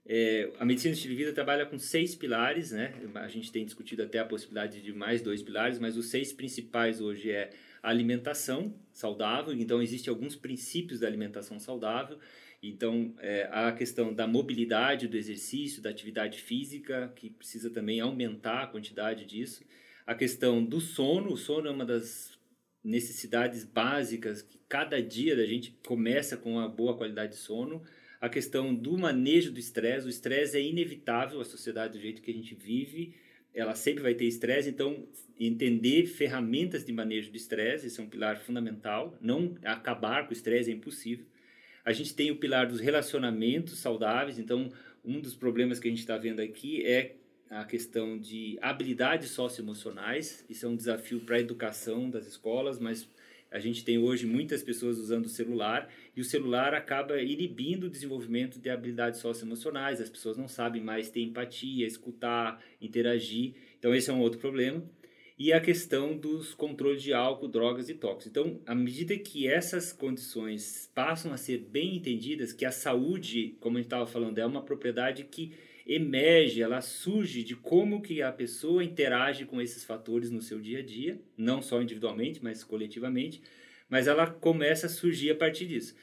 é, 0.06 0.50
a 0.58 0.64
medicina 0.64 0.96
de 0.96 1.08
vida 1.14 1.34
trabalha 1.34 1.66
com 1.66 1.78
seis 1.78 2.16
pilares, 2.16 2.72
né? 2.72 2.94
A 3.16 3.28
gente 3.28 3.52
tem 3.52 3.66
discutido 3.66 4.04
até 4.04 4.20
a 4.20 4.26
possibilidade 4.26 4.82
de 4.82 4.94
mais 4.94 5.22
dois 5.22 5.42
pilares, 5.42 5.80
mas 5.80 5.98
os 5.98 6.10
seis 6.10 6.32
principais 6.32 7.02
hoje 7.02 7.30
é 7.30 7.50
alimentação 7.84 8.74
saudável. 8.94 9.54
Então, 9.54 9.82
existem 9.82 10.10
alguns 10.10 10.36
princípios 10.36 11.02
da 11.02 11.08
alimentação 11.08 11.60
saudável. 11.60 12.18
Então, 12.62 13.14
é, 13.20 13.48
a 13.52 13.72
questão 13.72 14.14
da 14.14 14.28
mobilidade, 14.28 15.08
do 15.08 15.18
exercício, 15.18 15.82
da 15.82 15.90
atividade 15.90 16.42
física, 16.42 17.12
que 17.16 17.30
precisa 17.30 17.70
também 17.70 18.00
aumentar 18.00 18.64
a 18.64 18.68
quantidade 18.68 19.26
disso. 19.26 19.64
A 20.06 20.16
questão 20.16 20.64
do 20.64 20.82
sono, 20.82 21.34
o 21.34 21.38
sono 21.38 21.68
é 21.68 21.72
uma 21.72 21.86
das 21.86 22.38
necessidades 22.84 23.64
básicas 23.64 24.42
que 24.42 24.60
cada 24.68 25.02
dia 25.02 25.36
da 25.36 25.46
gente 25.46 25.78
começa 25.86 26.38
com 26.38 26.54
uma 26.54 26.68
boa 26.68 26.98
qualidade 26.98 27.34
de 27.34 27.40
sono. 27.40 27.84
A 28.20 28.30
questão 28.30 28.74
do 28.74 28.98
manejo 28.98 29.52
do 29.52 29.60
estresse, 29.60 30.08
o 30.08 30.10
estresse 30.10 30.58
é 30.58 30.62
inevitável, 30.62 31.40
a 31.40 31.46
sociedade 31.46 31.94
do 31.94 32.02
jeito 32.02 32.22
que 32.22 32.32
a 32.32 32.34
gente 32.34 32.56
vive 32.56 33.14
ela 33.58 33.74
sempre 33.74 34.04
vai 34.04 34.14
ter 34.14 34.26
estresse, 34.26 34.70
então 34.70 35.08
entender 35.40 36.06
ferramentas 36.06 36.86
de 36.86 36.94
manejo 36.94 37.32
de 37.32 37.38
estresse, 37.38 37.88
esse 37.88 38.00
é 38.00 38.04
um 38.04 38.08
pilar 38.08 38.38
fundamental. 38.38 39.18
Não 39.20 39.58
acabar 39.64 40.26
com 40.26 40.30
o 40.30 40.34
estresse 40.34 40.70
é 40.70 40.74
impossível. 40.76 41.26
A 41.88 41.94
gente 41.94 42.14
tem 42.14 42.30
o 42.32 42.36
pilar 42.36 42.68
dos 42.68 42.82
relacionamentos 42.82 43.80
saudáveis, 43.80 44.38
então 44.38 44.70
um 45.06 45.22
dos 45.22 45.34
problemas 45.34 45.80
que 45.80 45.88
a 45.88 45.90
gente 45.90 46.02
está 46.02 46.18
vendo 46.18 46.42
aqui 46.42 46.86
é 46.86 47.16
a 47.50 47.64
questão 47.64 48.20
de 48.20 48.60
habilidades 48.62 49.30
socioemocionais. 49.30 50.44
Isso 50.50 50.66
é 50.66 50.70
um 50.70 50.76
desafio 50.76 51.22
para 51.22 51.38
a 51.38 51.40
educação 51.40 52.10
das 52.10 52.28
escolas, 52.28 52.78
mas 52.78 53.08
a 53.50 53.58
gente 53.58 53.86
tem 53.86 53.98
hoje 53.98 54.26
muitas 54.26 54.62
pessoas 54.62 54.98
usando 54.98 55.28
o 55.28 55.30
celular 55.30 55.88
e 56.14 56.20
o 56.20 56.26
celular 56.26 56.74
acaba 56.74 57.22
inibindo 57.22 57.86
o 57.86 57.90
desenvolvimento 57.90 58.60
de 58.60 58.70
habilidades 58.70 59.22
socioemocionais. 59.22 60.02
As 60.02 60.10
pessoas 60.10 60.36
não 60.36 60.50
sabem 60.50 60.84
mais 60.84 61.10
ter 61.10 61.22
empatia, 61.22 61.88
escutar, 61.88 62.62
interagir. 62.82 63.54
Então, 63.80 63.96
esse 63.96 64.10
é 64.10 64.14
um 64.14 64.20
outro 64.20 64.40
problema. 64.40 64.84
E 65.40 65.54
a 65.54 65.62
questão 65.62 66.18
dos 66.18 66.56
controles 66.56 67.04
de 67.04 67.14
álcool, 67.14 67.48
drogas 67.48 67.90
e 67.90 67.94
tóxicos. 67.94 68.28
Então, 68.28 68.60
à 68.66 68.74
medida 68.74 69.16
que 69.20 69.48
essas 69.48 69.94
condições 69.94 70.92
passam 70.96 71.32
a 71.32 71.38
ser 71.38 71.60
bem 71.60 71.96
entendidas, 71.96 72.52
que 72.52 72.66
a 72.66 72.72
saúde, 72.72 73.56
como 73.60 73.78
a 73.78 73.80
gente 73.80 73.86
estava 73.86 74.08
falando, 74.08 74.40
é 74.40 74.46
uma 74.46 74.64
propriedade 74.64 75.26
que 75.26 75.54
emerge, 75.86 76.62
ela 76.62 76.82
surge 76.82 77.44
de 77.44 77.56
como 77.56 78.02
que 78.02 78.22
a 78.22 78.32
pessoa 78.32 78.84
interage 78.84 79.46
com 79.46 79.62
esses 79.62 79.84
fatores 79.84 80.32
no 80.32 80.42
seu 80.42 80.60
dia 80.60 80.80
a 80.80 80.84
dia, 80.84 81.22
não 81.38 81.62
só 81.62 81.82
individualmente, 81.82 82.44
mas 82.44 82.64
coletivamente, 82.64 83.42
mas 83.88 84.08
ela 84.08 84.28
começa 84.28 84.88
a 84.88 84.90
surgir 84.90 85.30
a 85.32 85.36
partir 85.36 85.68
disso. 85.68 85.96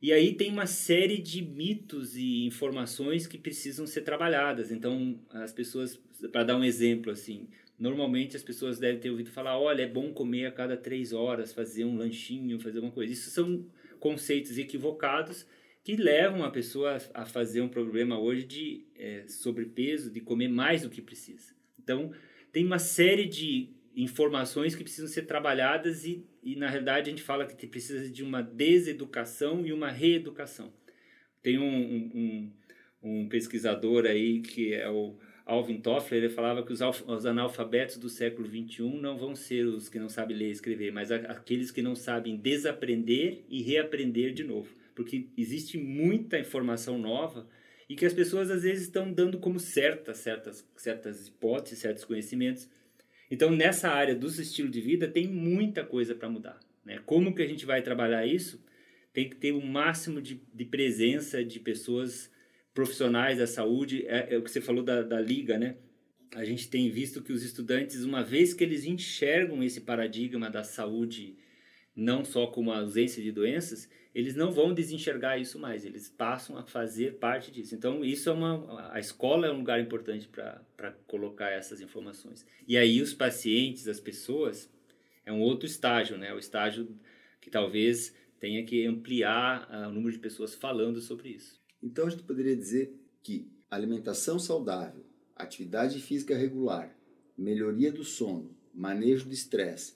E 0.00 0.12
aí 0.12 0.34
tem 0.34 0.50
uma 0.50 0.66
série 0.66 1.18
de 1.18 1.42
mitos 1.42 2.16
e 2.16 2.44
informações 2.44 3.26
que 3.26 3.36
precisam 3.36 3.86
ser 3.86 4.02
trabalhadas. 4.02 4.70
Então, 4.70 5.18
as 5.30 5.52
pessoas, 5.52 6.00
para 6.30 6.44
dar 6.44 6.56
um 6.56 6.64
exemplo 6.64 7.10
assim, 7.10 7.48
normalmente 7.78 8.36
as 8.36 8.42
pessoas 8.42 8.78
devem 8.78 9.00
ter 9.00 9.10
ouvido 9.10 9.30
falar, 9.30 9.58
olha, 9.58 9.82
é 9.82 9.88
bom 9.88 10.12
comer 10.12 10.46
a 10.46 10.52
cada 10.52 10.76
três 10.76 11.12
horas, 11.12 11.52
fazer 11.52 11.84
um 11.84 11.96
lanchinho, 11.96 12.58
fazer 12.58 12.78
alguma 12.78 12.92
coisa. 12.92 13.12
Isso 13.12 13.30
são 13.30 13.66
conceitos 14.00 14.56
equivocados 14.58 15.46
que 15.84 15.94
levam 15.96 16.42
a 16.42 16.50
pessoa 16.50 16.98
a 17.14 17.24
fazer 17.24 17.60
um 17.60 17.68
problema 17.68 18.18
hoje 18.18 18.44
de 18.44 18.86
é, 18.98 19.24
sobrepeso, 19.28 20.10
de 20.10 20.20
comer 20.20 20.48
mais 20.48 20.82
do 20.82 20.90
que 20.90 21.00
precisa. 21.00 21.54
Então, 21.78 22.12
tem 22.50 22.64
uma 22.64 22.78
série 22.78 23.26
de 23.26 23.70
informações 23.94 24.74
que 24.74 24.82
precisam 24.82 25.08
ser 25.08 25.22
trabalhadas 25.22 26.04
e, 26.04 26.26
e 26.42 26.56
na 26.56 26.68
realidade, 26.68 27.08
a 27.08 27.10
gente 27.10 27.22
fala 27.22 27.46
que 27.46 27.66
precisa 27.66 28.10
de 28.10 28.22
uma 28.22 28.42
deseducação 28.42 29.64
e 29.64 29.72
uma 29.72 29.90
reeducação. 29.90 30.72
Tem 31.42 31.58
um, 31.58 31.64
um, 31.64 32.52
um 33.02 33.28
pesquisador 33.28 34.04
aí 34.06 34.40
que 34.40 34.74
é 34.74 34.88
o 34.88 35.16
Alvin 35.46 35.80
Toffler, 35.80 36.24
ele 36.24 36.32
falava 36.32 36.62
que 36.62 36.72
os, 36.72 36.80
os, 36.82 37.24
analfabetos 37.24 37.96
do 37.96 38.08
século 38.08 38.48
XXI 38.48 38.82
não 39.00 39.16
vão 39.16 39.34
ser 39.34 39.64
os 39.64 39.88
que 39.88 39.98
não 39.98 40.08
sabem 40.08 40.36
ler 40.36 40.48
e 40.48 40.50
escrever, 40.50 40.92
mas 40.92 41.10
aqueles 41.10 41.70
que 41.70 41.80
não 41.80 41.94
sabem 41.94 42.36
desaprender 42.36 43.44
e 43.48 43.62
reaprender 43.62 44.34
de 44.34 44.44
novo 44.44 44.74
porque 44.96 45.28
existe 45.36 45.78
muita 45.78 46.38
informação 46.38 46.98
nova 46.98 47.46
e 47.88 47.94
que 47.94 48.06
as 48.06 48.14
pessoas 48.14 48.50
às 48.50 48.62
vezes 48.62 48.84
estão 48.84 49.12
dando 49.12 49.38
como 49.38 49.60
certa 49.60 50.14
certas 50.14 50.66
certas 50.74 51.28
hipóteses, 51.28 51.78
certos 51.78 52.04
conhecimentos. 52.04 52.68
Então, 53.30 53.50
nessa 53.50 53.90
área 53.90 54.14
dos 54.14 54.38
estilos 54.38 54.72
de 54.72 54.80
vida 54.80 55.06
tem 55.06 55.28
muita 55.28 55.84
coisa 55.84 56.14
para 56.14 56.30
mudar, 56.30 56.58
né? 56.84 57.00
Como 57.04 57.34
que 57.34 57.42
a 57.42 57.46
gente 57.46 57.66
vai 57.66 57.82
trabalhar 57.82 58.26
isso? 58.26 58.64
Tem 59.12 59.28
que 59.28 59.36
ter 59.36 59.52
o 59.52 59.58
um 59.58 59.66
máximo 59.66 60.20
de, 60.20 60.40
de 60.52 60.64
presença 60.64 61.44
de 61.44 61.60
pessoas 61.60 62.32
profissionais 62.76 63.38
da 63.38 63.46
saúde. 63.46 64.06
É, 64.06 64.34
é 64.34 64.38
o 64.38 64.42
que 64.42 64.50
você 64.50 64.60
falou 64.60 64.84
da, 64.84 65.02
da 65.02 65.18
liga, 65.18 65.58
né? 65.58 65.76
A 66.34 66.44
gente 66.44 66.68
tem 66.68 66.90
visto 66.90 67.22
que 67.22 67.32
os 67.32 67.42
estudantes, 67.42 68.04
uma 68.04 68.22
vez 68.22 68.52
que 68.52 68.62
eles 68.62 68.84
enxergam 68.84 69.62
esse 69.64 69.80
paradigma 69.80 70.50
da 70.50 70.62
saúde 70.62 71.38
não 71.94 72.22
só 72.26 72.46
como 72.46 72.70
a 72.70 72.80
ausência 72.80 73.22
de 73.22 73.32
doenças, 73.32 73.88
eles 74.14 74.36
não 74.36 74.50
vão 74.50 74.74
desenxergar 74.74 75.38
isso 75.38 75.58
mais, 75.58 75.82
eles 75.82 76.10
passam 76.10 76.58
a 76.58 76.62
fazer 76.62 77.14
parte 77.14 77.50
disso. 77.50 77.74
Então, 77.74 78.04
isso 78.04 78.28
é 78.28 78.32
uma. 78.32 78.92
A 78.92 79.00
escola 79.00 79.46
é 79.46 79.50
um 79.50 79.58
lugar 79.58 79.80
importante 79.80 80.28
para 80.28 80.92
colocar 81.06 81.48
essas 81.50 81.80
informações. 81.80 82.46
E 82.68 82.76
aí, 82.76 83.00
os 83.00 83.14
pacientes, 83.14 83.88
as 83.88 83.98
pessoas, 83.98 84.70
é 85.24 85.32
um 85.32 85.40
outro 85.40 85.66
estágio, 85.66 86.18
né? 86.18 86.34
O 86.34 86.38
estágio 86.38 86.94
que 87.40 87.48
talvez 87.48 88.14
tenha 88.38 88.62
que 88.64 88.84
ampliar 88.84 89.66
uh, 89.70 89.88
o 89.88 89.92
número 89.92 90.12
de 90.12 90.18
pessoas 90.18 90.54
falando 90.54 91.00
sobre 91.00 91.30
isso. 91.30 91.58
Então, 91.86 92.08
a 92.08 92.10
gente 92.10 92.24
poderia 92.24 92.56
dizer 92.56 92.92
que 93.22 93.48
alimentação 93.70 94.40
saudável, 94.40 95.04
atividade 95.36 96.00
física 96.00 96.36
regular, 96.36 96.92
melhoria 97.38 97.92
do 97.92 98.02
sono, 98.02 98.50
manejo 98.74 99.26
do 99.26 99.32
estresse, 99.32 99.94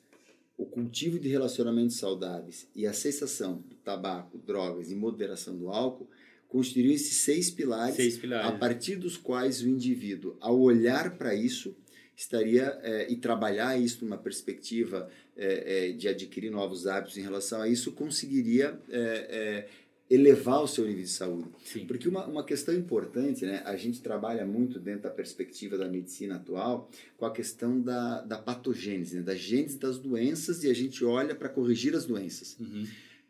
o 0.56 0.64
cultivo 0.64 1.18
de 1.18 1.28
relacionamentos 1.28 1.97
saudáveis 1.97 2.68
e 2.76 2.87
a 2.87 2.92
cessação 2.92 3.64
do 3.68 3.75
tabaco, 3.75 4.38
drogas 4.38 4.92
e 4.92 4.94
moderação 4.94 5.56
do 5.56 5.68
álcool 5.68 6.09
constituiriam 6.47 6.94
esses 6.94 7.16
seis 7.16 7.50
pilares, 7.50 7.97
seis 7.97 8.16
pilares, 8.18 8.47
a 8.47 8.52
partir 8.52 8.94
dos 8.97 9.16
quais 9.16 9.61
o 9.61 9.68
indivíduo, 9.68 10.37
ao 10.40 10.61
olhar 10.61 11.16
para 11.16 11.35
isso, 11.35 11.75
estaria 12.14 12.78
é, 12.82 13.11
e 13.11 13.16
trabalhar 13.16 13.80
isso 13.80 14.04
numa 14.04 14.18
perspectiva 14.18 15.11
é, 15.37 15.88
é, 15.88 15.92
de 15.92 16.06
adquirir 16.06 16.50
novos 16.50 16.87
hábitos 16.87 17.16
em 17.16 17.23
relação 17.23 17.62
a 17.62 17.68
isso, 17.68 17.92
conseguiria 17.92 18.78
elevar 20.10 20.60
o 20.60 20.66
seu 20.66 20.84
nível 20.84 21.04
de 21.04 21.08
saúde. 21.08 21.48
Sim. 21.64 21.86
Porque 21.86 22.08
uma, 22.08 22.26
uma 22.26 22.44
questão 22.44 22.74
importante, 22.74 23.46
né, 23.46 23.62
a 23.64 23.76
gente 23.76 24.02
trabalha 24.02 24.44
muito 24.44 24.80
dentro 24.80 25.02
da 25.02 25.10
perspectiva 25.10 25.78
da 25.78 25.88
medicina 25.88 26.34
atual 26.34 26.90
com 27.16 27.24
a 27.24 27.32
questão 27.32 27.80
da, 27.80 28.20
da 28.22 28.36
patogênese, 28.36 29.16
né, 29.16 29.22
da 29.22 29.36
gênese 29.36 29.78
das 29.78 29.98
doenças 29.98 30.64
e 30.64 30.70
a 30.70 30.74
gente 30.74 31.04
olha 31.04 31.34
para 31.34 31.48
corrigir 31.48 31.94
as 31.94 32.04
doenças. 32.04 32.56
Uhum. 32.58 32.84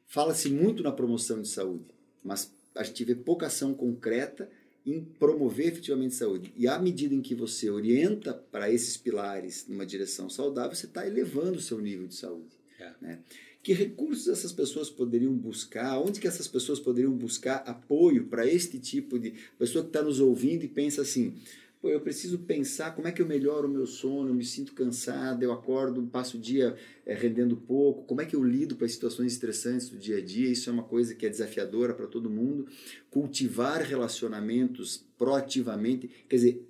Fala-se 0.07 0.49
muito 0.49 0.83
na 0.83 0.91
promoção 0.91 1.43
de 1.43 1.49
saúde, 1.49 1.85
mas 2.25 2.51
a 2.75 2.83
gente 2.83 3.05
vê 3.05 3.15
pouca 3.15 3.47
ação 3.47 3.75
concreta 3.75 4.49
em 4.87 5.05
promover 5.05 5.69
efetivamente 5.69 6.15
saúde. 6.15 6.51
E 6.57 6.67
à 6.67 6.79
medida 6.79 7.15
em 7.15 7.21
que 7.21 7.35
você 7.35 7.69
orienta 7.69 8.33
para 8.33 8.73
esses 8.73 8.97
pilares 8.97 9.67
numa 9.69 9.85
direção 9.85 10.31
saudável, 10.31 10.75
você 10.75 10.87
está 10.87 11.07
elevando 11.07 11.59
o 11.59 11.61
seu 11.61 11.79
nível 11.79 12.07
de 12.07 12.15
saúde. 12.15 12.59
É. 12.79 12.93
Né? 13.03 13.19
Que 13.63 13.73
recursos 13.73 14.29
essas 14.29 14.53
pessoas 14.53 14.89
poderiam 14.89 15.35
buscar? 15.35 15.99
Onde 15.99 16.19
que 16.19 16.27
essas 16.27 16.49
pessoas 16.49 16.81
poderiam 16.81 17.13
buscar 17.13 17.57
apoio 17.67 18.25
para 18.27 18.47
este 18.47 18.79
tipo 18.79 19.19
de 19.19 19.35
pessoa 19.59 19.85
que 19.85 19.91
está 19.91 20.03
nos 20.03 20.19
ouvindo 20.19 20.65
e 20.65 20.69
pensa 20.69 21.03
assim: 21.03 21.35
Pô, 21.81 21.89
eu 21.89 22.01
preciso 22.01 22.41
pensar 22.41 22.95
como 22.95 23.09
é 23.09 23.13
que 23.13 23.23
eu 23.23 23.27
melhoro 23.27 23.67
o 23.67 23.71
meu 23.71 23.87
sono, 23.87 24.29
eu 24.29 24.35
me 24.35 24.45
sinto 24.45 24.75
cansado, 24.75 25.43
eu 25.43 25.51
acordo, 25.51 26.03
passo 26.03 26.37
o 26.37 26.41
dia 26.41 26.77
é, 27.07 27.15
rendendo 27.15 27.57
pouco, 27.57 28.05
como 28.05 28.21
é 28.21 28.27
que 28.27 28.37
eu 28.37 28.45
lido 28.45 28.77
com 28.77 28.85
as 28.85 28.93
situações 28.93 29.33
estressantes 29.33 29.89
do 29.89 29.97
dia 29.97 30.19
a 30.19 30.21
dia, 30.21 30.51
isso 30.51 30.69
é 30.69 30.73
uma 30.73 30.83
coisa 30.83 31.15
que 31.15 31.25
é 31.25 31.29
desafiadora 31.31 31.95
para 31.95 32.07
todo 32.07 32.29
mundo. 32.29 32.67
Cultivar 33.11 33.81
relacionamentos 33.83 35.07
proativamente, 35.17 36.11
quer 36.29 36.37
dizer, 36.37 36.70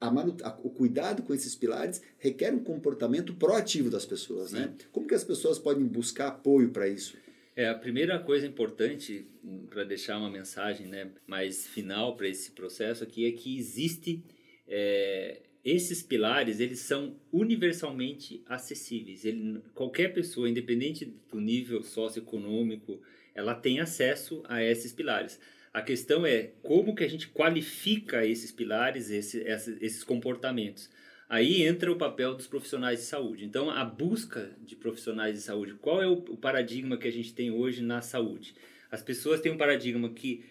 a 0.00 0.08
a, 0.08 0.58
o 0.62 0.70
cuidado 0.70 1.22
com 1.22 1.32
esses 1.32 1.54
pilares 1.54 2.02
requer 2.18 2.52
um 2.52 2.62
comportamento 2.62 3.34
proativo 3.34 3.90
das 3.90 4.04
pessoas, 4.04 4.52
né? 4.52 4.74
Como 4.92 5.06
que 5.06 5.14
as 5.14 5.24
pessoas 5.24 5.58
podem 5.58 5.84
buscar 5.84 6.28
apoio 6.28 6.70
para 6.70 6.88
isso? 6.88 7.16
É, 7.54 7.68
a 7.68 7.74
primeira 7.74 8.18
coisa 8.18 8.46
importante 8.46 9.26
hum, 9.42 9.66
para 9.70 9.82
deixar 9.84 10.18
uma 10.18 10.30
mensagem 10.30 10.86
né, 10.86 11.10
mais 11.26 11.66
final 11.66 12.14
para 12.14 12.28
esse 12.28 12.50
processo 12.50 13.02
aqui 13.02 13.26
é 13.26 13.32
que 13.32 13.58
existe 13.58 14.22
é, 14.68 15.40
esses 15.66 16.00
pilares 16.00 16.60
eles 16.60 16.78
são 16.78 17.16
universalmente 17.32 18.40
acessíveis. 18.46 19.24
Ele, 19.24 19.60
qualquer 19.74 20.14
pessoa, 20.14 20.48
independente 20.48 21.04
do 21.28 21.40
nível 21.40 21.82
socioeconômico, 21.82 23.02
ela 23.34 23.52
tem 23.52 23.80
acesso 23.80 24.44
a 24.46 24.62
esses 24.62 24.92
pilares. 24.92 25.40
A 25.76 25.82
questão 25.82 26.24
é 26.24 26.52
como 26.62 26.94
que 26.94 27.04
a 27.04 27.06
gente 27.06 27.28
qualifica 27.28 28.24
esses 28.24 28.50
pilares, 28.50 29.10
esse, 29.10 29.44
esses 29.78 30.02
comportamentos. 30.02 30.88
Aí 31.28 31.64
entra 31.64 31.92
o 31.92 31.98
papel 31.98 32.34
dos 32.34 32.46
profissionais 32.46 33.00
de 33.00 33.04
saúde. 33.04 33.44
Então, 33.44 33.68
a 33.68 33.84
busca 33.84 34.56
de 34.64 34.74
profissionais 34.74 35.34
de 35.34 35.42
saúde. 35.42 35.74
Qual 35.74 36.02
é 36.02 36.06
o, 36.06 36.14
o 36.14 36.36
paradigma 36.38 36.96
que 36.96 37.06
a 37.06 37.12
gente 37.12 37.34
tem 37.34 37.50
hoje 37.50 37.82
na 37.82 38.00
saúde? 38.00 38.54
As 38.90 39.02
pessoas 39.02 39.42
têm 39.42 39.52
um 39.52 39.58
paradigma 39.58 40.08
que 40.08 40.46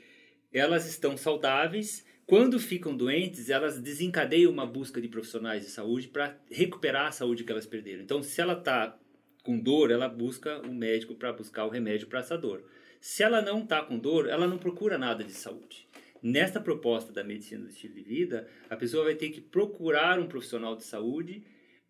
elas 0.53 0.87
estão 0.87 1.17
saudáveis, 1.17 2.05
quando 2.27 2.59
ficam 2.59 2.95
doentes, 2.95 3.49
elas 3.49 3.79
desencadeiam 3.79 4.51
uma 4.51 4.67
busca 4.67 5.01
de 5.01 5.07
profissionais 5.07 5.63
de 5.65 5.71
saúde 5.71 6.07
para 6.07 6.37
recuperar 6.51 7.07
a 7.07 7.11
saúde 7.11 7.43
que 7.43 7.51
elas 7.51 7.65
perderam. 7.65 8.03
Então, 8.03 8.21
se 8.21 8.39
ela 8.39 8.53
está 8.53 8.95
com 9.41 9.57
dor, 9.57 9.89
ela 9.89 10.07
busca 10.07 10.61
um 10.67 10.75
médico 10.75 11.15
para 11.15 11.33
buscar 11.33 11.65
o 11.65 11.69
remédio 11.69 12.05
para 12.05 12.19
essa 12.19 12.37
dor. 12.37 12.63
Se 13.07 13.21
ela 13.21 13.39
não 13.39 13.59
está 13.59 13.83
com 13.83 13.99
dor, 13.99 14.27
ela 14.27 14.47
não 14.47 14.57
procura 14.57 14.97
nada 14.97 15.23
de 15.23 15.31
saúde. 15.31 15.87
Nesta 16.23 16.59
proposta 16.59 17.13
da 17.13 17.23
medicina 17.23 17.61
do 17.61 17.69
estilo 17.69 17.93
de 17.93 18.01
vida, 18.01 18.47
a 18.67 18.75
pessoa 18.75 19.03
vai 19.03 19.13
ter 19.13 19.29
que 19.29 19.39
procurar 19.39 20.19
um 20.19 20.25
profissional 20.25 20.75
de 20.75 20.83
saúde 20.83 21.43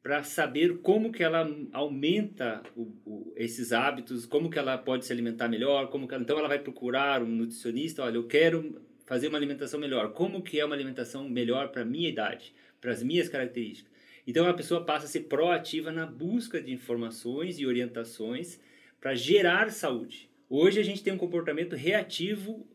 para 0.04 0.24
saber 0.24 0.80
como 0.80 1.14
que 1.14 1.24
ela 1.24 1.50
aumenta 1.72 2.62
o, 2.76 2.82
o, 3.06 3.34
esses 3.38 3.72
hábitos, 3.72 4.26
como 4.26 4.50
que 4.50 4.60
ela 4.60 4.78
pode 4.78 5.06
se 5.06 5.14
alimentar 5.14 5.48
melhor, 5.48 5.90
como 5.90 6.06
ela, 6.12 6.22
então 6.22 6.38
ela 6.38 6.50
vai 6.50 6.60
procurar 6.60 7.24
um 7.24 7.28
nutricionista, 7.28 8.04
olha, 8.04 8.18
eu 8.18 8.28
quero 8.28 8.82
fazer 9.06 9.30
uma 9.30 9.38
alimentação 9.38 9.80
melhor, 9.80 10.12
como 10.12 10.44
que 10.44 10.60
é 10.60 10.66
uma 10.66 10.76
alimentação 10.76 11.30
melhor 11.30 11.70
para 11.70 11.86
minha 11.86 12.10
idade, 12.10 12.54
para 12.82 12.92
as 12.92 13.02
minhas 13.02 13.30
características. 13.30 13.90
Então 14.28 14.46
a 14.50 14.54
pessoa 14.54 14.84
passa 14.84 15.06
a 15.06 15.10
ser 15.10 15.22
proativa 15.22 15.94
na 15.94 16.06
busca 16.06 16.62
de 16.62 16.74
informações 16.74 17.58
e 17.58 17.66
orientações 17.66 18.60
para 19.00 19.16
gerar 19.16 19.72
saúde. 19.72 20.35
Hoje 20.50 20.80
a 20.80 20.84
gente 20.84 21.04
tem 21.04 21.12
um 21.12 21.18
comportamento 21.18 21.76
reativo, 21.76 22.68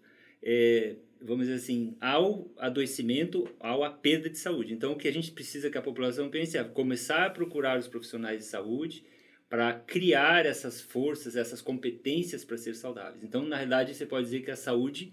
é, 0.42 0.96
vamos 1.20 1.46
dizer 1.46 1.58
assim, 1.58 1.96
ao 2.00 2.50
adoecimento, 2.58 3.48
ao 3.60 3.84
a 3.84 3.90
perda 3.90 4.28
de 4.28 4.38
saúde. 4.38 4.72
Então 4.74 4.92
o 4.92 4.96
que 4.96 5.06
a 5.06 5.12
gente 5.12 5.30
precisa 5.30 5.70
que 5.70 5.78
a 5.78 5.82
população 5.82 6.28
pense 6.28 6.56
é 6.56 6.64
começar 6.64 7.26
a 7.26 7.30
procurar 7.30 7.78
os 7.78 7.86
profissionais 7.86 8.38
de 8.38 8.44
saúde 8.44 9.04
para 9.48 9.72
criar 9.72 10.46
essas 10.46 10.80
forças, 10.80 11.34
essas 11.34 11.60
competências 11.60 12.44
para 12.44 12.56
ser 12.56 12.74
saudáveis. 12.76 13.24
Então, 13.24 13.44
na 13.44 13.56
realidade, 13.56 13.94
você 13.94 14.06
pode 14.06 14.26
dizer 14.26 14.42
que 14.42 14.50
a 14.52 14.56
saúde 14.56 15.12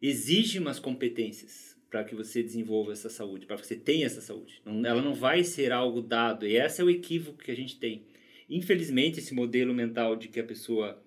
exige 0.00 0.58
umas 0.58 0.78
competências 0.78 1.74
para 1.88 2.04
que 2.04 2.14
você 2.14 2.42
desenvolva 2.42 2.92
essa 2.92 3.08
saúde, 3.08 3.46
para 3.46 3.56
que 3.56 3.66
você 3.66 3.76
tenha 3.76 4.04
essa 4.04 4.20
saúde. 4.20 4.60
Ela 4.66 5.00
não 5.00 5.14
vai 5.14 5.42
ser 5.42 5.72
algo 5.72 6.02
dado, 6.02 6.46
e 6.46 6.58
esse 6.58 6.82
é 6.82 6.84
o 6.84 6.90
equívoco 6.90 7.42
que 7.42 7.50
a 7.50 7.56
gente 7.56 7.78
tem. 7.78 8.04
Infelizmente, 8.48 9.20
esse 9.20 9.32
modelo 9.32 9.72
mental 9.72 10.16
de 10.16 10.28
que 10.28 10.38
a 10.38 10.44
pessoa 10.44 11.02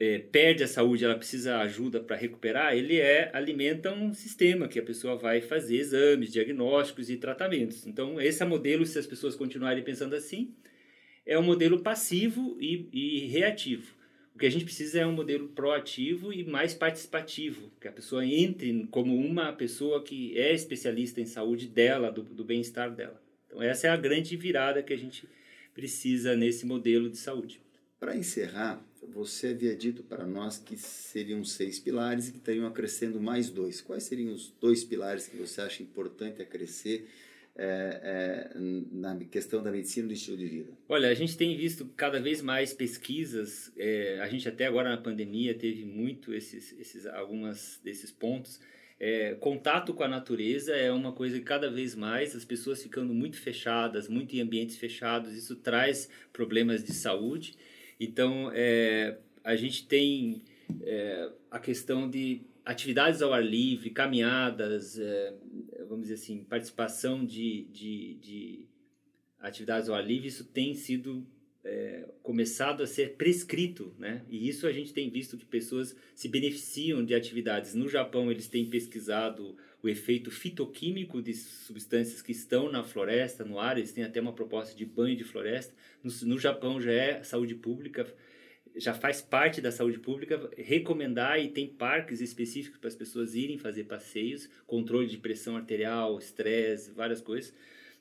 é, 0.00 0.18
perde 0.18 0.62
a 0.62 0.68
saúde, 0.68 1.04
ela 1.04 1.16
precisa 1.16 1.58
ajuda 1.58 2.00
para 2.00 2.16
recuperar, 2.16 2.76
ele 2.76 2.98
é 2.98 3.30
alimenta 3.32 3.92
um 3.92 4.14
sistema 4.14 4.68
que 4.68 4.78
a 4.78 4.82
pessoa 4.82 5.16
vai 5.16 5.40
fazer 5.40 5.76
exames, 5.76 6.32
diagnósticos 6.32 7.10
e 7.10 7.16
tratamentos. 7.16 7.86
Então, 7.86 8.20
esse 8.20 8.42
é 8.42 8.46
o 8.46 8.48
modelo, 8.48 8.86
se 8.86 8.98
as 8.98 9.06
pessoas 9.06 9.34
continuarem 9.34 9.82
pensando 9.82 10.14
assim, 10.14 10.54
é 11.26 11.38
um 11.38 11.42
modelo 11.42 11.80
passivo 11.82 12.56
e, 12.60 12.88
e 12.92 13.26
reativo. 13.26 13.98
O 14.34 14.38
que 14.38 14.46
a 14.46 14.50
gente 14.50 14.64
precisa 14.64 15.00
é 15.00 15.06
um 15.06 15.12
modelo 15.12 15.48
proativo 15.48 16.32
e 16.32 16.44
mais 16.44 16.72
participativo, 16.72 17.72
que 17.80 17.88
a 17.88 17.92
pessoa 17.92 18.24
entre 18.24 18.86
como 18.88 19.16
uma 19.16 19.52
pessoa 19.52 20.02
que 20.04 20.38
é 20.38 20.54
especialista 20.54 21.20
em 21.20 21.26
saúde 21.26 21.66
dela, 21.66 22.12
do, 22.12 22.22
do 22.22 22.44
bem-estar 22.44 22.94
dela. 22.94 23.20
Então, 23.46 23.60
essa 23.60 23.88
é 23.88 23.90
a 23.90 23.96
grande 23.96 24.36
virada 24.36 24.80
que 24.80 24.92
a 24.92 24.96
gente 24.96 25.28
precisa 25.74 26.36
nesse 26.36 26.64
modelo 26.64 27.10
de 27.10 27.16
saúde. 27.16 27.60
Para 27.98 28.16
encerrar, 28.16 28.80
você 29.02 29.48
havia 29.48 29.74
dito 29.74 30.02
para 30.02 30.24
nós 30.24 30.58
que 30.58 30.76
seriam 30.76 31.44
seis 31.44 31.80
pilares 31.80 32.28
e 32.28 32.32
que 32.32 32.38
estariam 32.38 32.66
acrescendo 32.66 33.20
mais 33.20 33.50
dois. 33.50 33.80
Quais 33.80 34.04
seriam 34.04 34.32
os 34.32 34.54
dois 34.60 34.84
pilares 34.84 35.26
que 35.26 35.36
você 35.36 35.60
acha 35.60 35.82
importante 35.82 36.40
acrescer 36.40 37.08
é, 37.56 38.50
é, 38.54 38.58
na 38.92 39.16
questão 39.16 39.60
da 39.60 39.72
medicina 39.72 40.06
do 40.06 40.14
estilo 40.14 40.36
de 40.36 40.46
vida? 40.46 40.72
Olha, 40.88 41.08
a 41.08 41.14
gente 41.14 41.36
tem 41.36 41.56
visto 41.56 41.86
cada 41.96 42.20
vez 42.20 42.40
mais 42.40 42.72
pesquisas. 42.72 43.72
É, 43.76 44.20
a 44.20 44.28
gente 44.28 44.48
até 44.48 44.66
agora 44.66 44.90
na 44.90 44.98
pandemia 44.98 45.52
teve 45.54 45.84
muito 45.84 46.32
esses, 46.32 46.72
esses 46.78 47.04
algumas 47.04 47.80
desses 47.82 48.12
pontos. 48.12 48.60
É, 49.00 49.34
contato 49.34 49.92
com 49.94 50.02
a 50.02 50.08
natureza 50.08 50.74
é 50.74 50.90
uma 50.90 51.12
coisa 51.12 51.38
que 51.38 51.44
cada 51.44 51.70
vez 51.70 51.94
mais 51.94 52.34
as 52.34 52.44
pessoas 52.44 52.82
ficando 52.82 53.12
muito 53.14 53.40
fechadas, 53.40 54.08
muito 54.08 54.34
em 54.34 54.40
ambientes 54.40 54.76
fechados, 54.76 55.32
isso 55.32 55.56
traz 55.56 56.08
problemas 56.32 56.82
de 56.82 56.92
saúde. 56.92 57.56
Então, 57.98 58.50
é, 58.54 59.18
a 59.42 59.56
gente 59.56 59.86
tem 59.86 60.42
é, 60.82 61.30
a 61.50 61.58
questão 61.58 62.08
de 62.08 62.42
atividades 62.64 63.22
ao 63.22 63.32
ar 63.32 63.44
livre, 63.44 63.90
caminhadas, 63.90 64.98
é, 64.98 65.34
vamos 65.88 66.02
dizer 66.02 66.14
assim, 66.14 66.44
participação 66.44 67.24
de, 67.24 67.64
de, 67.72 68.14
de, 68.16 68.68
atividades 69.40 69.88
ao 69.88 69.96
ar 69.96 70.06
livre, 70.06 70.28
isso 70.28 70.44
tem 70.44 70.74
sido 70.74 71.26
é, 71.64 72.08
começado 72.22 72.82
a 72.82 72.86
ser 72.86 73.16
prescrito, 73.16 73.94
né? 73.98 74.24
E 74.28 74.48
isso 74.48 74.66
a 74.66 74.72
gente 74.72 74.92
tem 74.92 75.08
visto 75.10 75.36
que 75.36 75.46
pessoas 75.46 75.96
se 76.14 76.28
beneficiam 76.28 77.04
de 77.04 77.14
atividades. 77.14 77.74
No 77.74 77.88
Japão, 77.88 78.30
eles 78.30 78.48
têm 78.48 78.68
pesquisado 78.68 79.56
o 79.82 79.88
efeito 79.88 80.30
fitoquímico 80.30 81.22
de 81.22 81.34
substâncias 81.34 82.20
que 82.20 82.32
estão 82.32 82.70
na 82.70 82.82
floresta, 82.82 83.44
no 83.44 83.60
ar, 83.60 83.78
eles 83.78 83.92
têm 83.92 84.04
até 84.04 84.20
uma 84.20 84.32
proposta 84.32 84.74
de 84.74 84.84
banho 84.84 85.16
de 85.16 85.24
floresta. 85.24 85.72
No, 86.02 86.10
no 86.28 86.38
Japão 86.38 86.80
já 86.80 86.92
é 86.92 87.22
saúde 87.22 87.54
pública, 87.54 88.06
já 88.76 88.92
faz 88.92 89.20
parte 89.20 89.60
da 89.60 89.70
saúde 89.70 89.98
pública 89.98 90.50
recomendar 90.56 91.40
e 91.40 91.48
tem 91.48 91.66
parques 91.66 92.20
específicos 92.20 92.78
para 92.78 92.88
as 92.88 92.96
pessoas 92.96 93.34
irem 93.34 93.58
fazer 93.58 93.84
passeios, 93.84 94.48
controle 94.66 95.06
de 95.06 95.18
pressão 95.18 95.56
arterial, 95.56 96.18
estresse, 96.18 96.90
várias 96.90 97.20
coisas. 97.20 97.54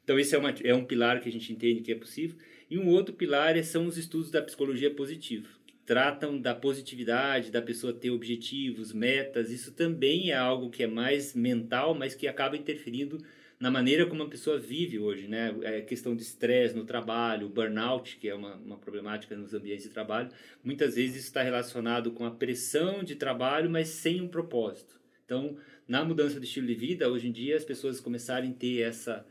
Então, 0.04 0.18
esse 0.18 0.34
é, 0.34 0.38
uma, 0.38 0.52
é 0.64 0.74
um 0.74 0.86
pilar 0.86 1.20
que 1.20 1.28
a 1.28 1.32
gente 1.32 1.52
entende 1.52 1.82
que 1.82 1.92
é 1.92 1.96
possível. 1.96 2.38
E 2.70 2.78
um 2.78 2.88
outro 2.88 3.14
pilar 3.14 3.62
são 3.64 3.86
os 3.86 3.98
estudos 3.98 4.32
da 4.32 4.42
psicologia 4.42 4.90
positiva, 4.90 5.48
tratam 5.88 6.38
da 6.38 6.54
positividade, 6.54 7.50
da 7.50 7.62
pessoa 7.62 7.94
ter 7.94 8.12
objetivos, 8.12 8.92
metas. 8.92 9.50
Isso 9.50 9.72
também 9.72 10.32
é 10.32 10.36
algo 10.36 10.70
que 10.70 10.84
é 10.84 10.88
mais 10.88 11.34
mental, 11.34 11.96
mas 11.96 12.14
que 12.14 12.28
acaba 12.28 12.58
interferindo 12.58 13.24
na 13.58 13.72
maneira 13.72 14.06
como 14.06 14.22
a 14.22 14.28
pessoa 14.28 14.60
vive 14.60 15.00
hoje, 15.00 15.30
né? 15.30 15.56
É 15.64 15.80
questão 15.80 16.14
de 16.14 16.24
estresse 16.24 16.76
no 16.76 16.84
trabalho, 16.84 17.48
burnout, 17.48 18.18
que 18.18 18.28
é 18.28 18.36
uma, 18.36 18.56
uma 18.56 18.78
problemática 18.78 19.34
nos 19.38 19.54
ambientes 19.54 19.86
de 19.86 19.90
trabalho. 19.90 20.30
Muitas 20.62 20.96
vezes 20.96 21.16
isso 21.16 21.28
está 21.28 21.42
relacionado 21.42 22.12
com 22.12 22.26
a 22.26 22.32
pressão 22.32 23.02
de 23.02 23.16
trabalho, 23.16 23.70
mas 23.70 23.88
sem 23.88 24.22
um 24.22 24.28
propósito. 24.28 25.00
Então, 25.26 25.56
na 25.88 26.04
mudança 26.04 26.38
de 26.38 26.46
estilo 26.46 26.68
de 26.68 26.76
vida, 26.76 27.10
hoje 27.10 27.30
em 27.30 27.32
dia, 27.32 27.56
as 27.56 27.64
pessoas 27.64 28.02
começarem 28.02 28.52
a 28.52 28.54
ter 28.54 28.82
essa 28.82 29.26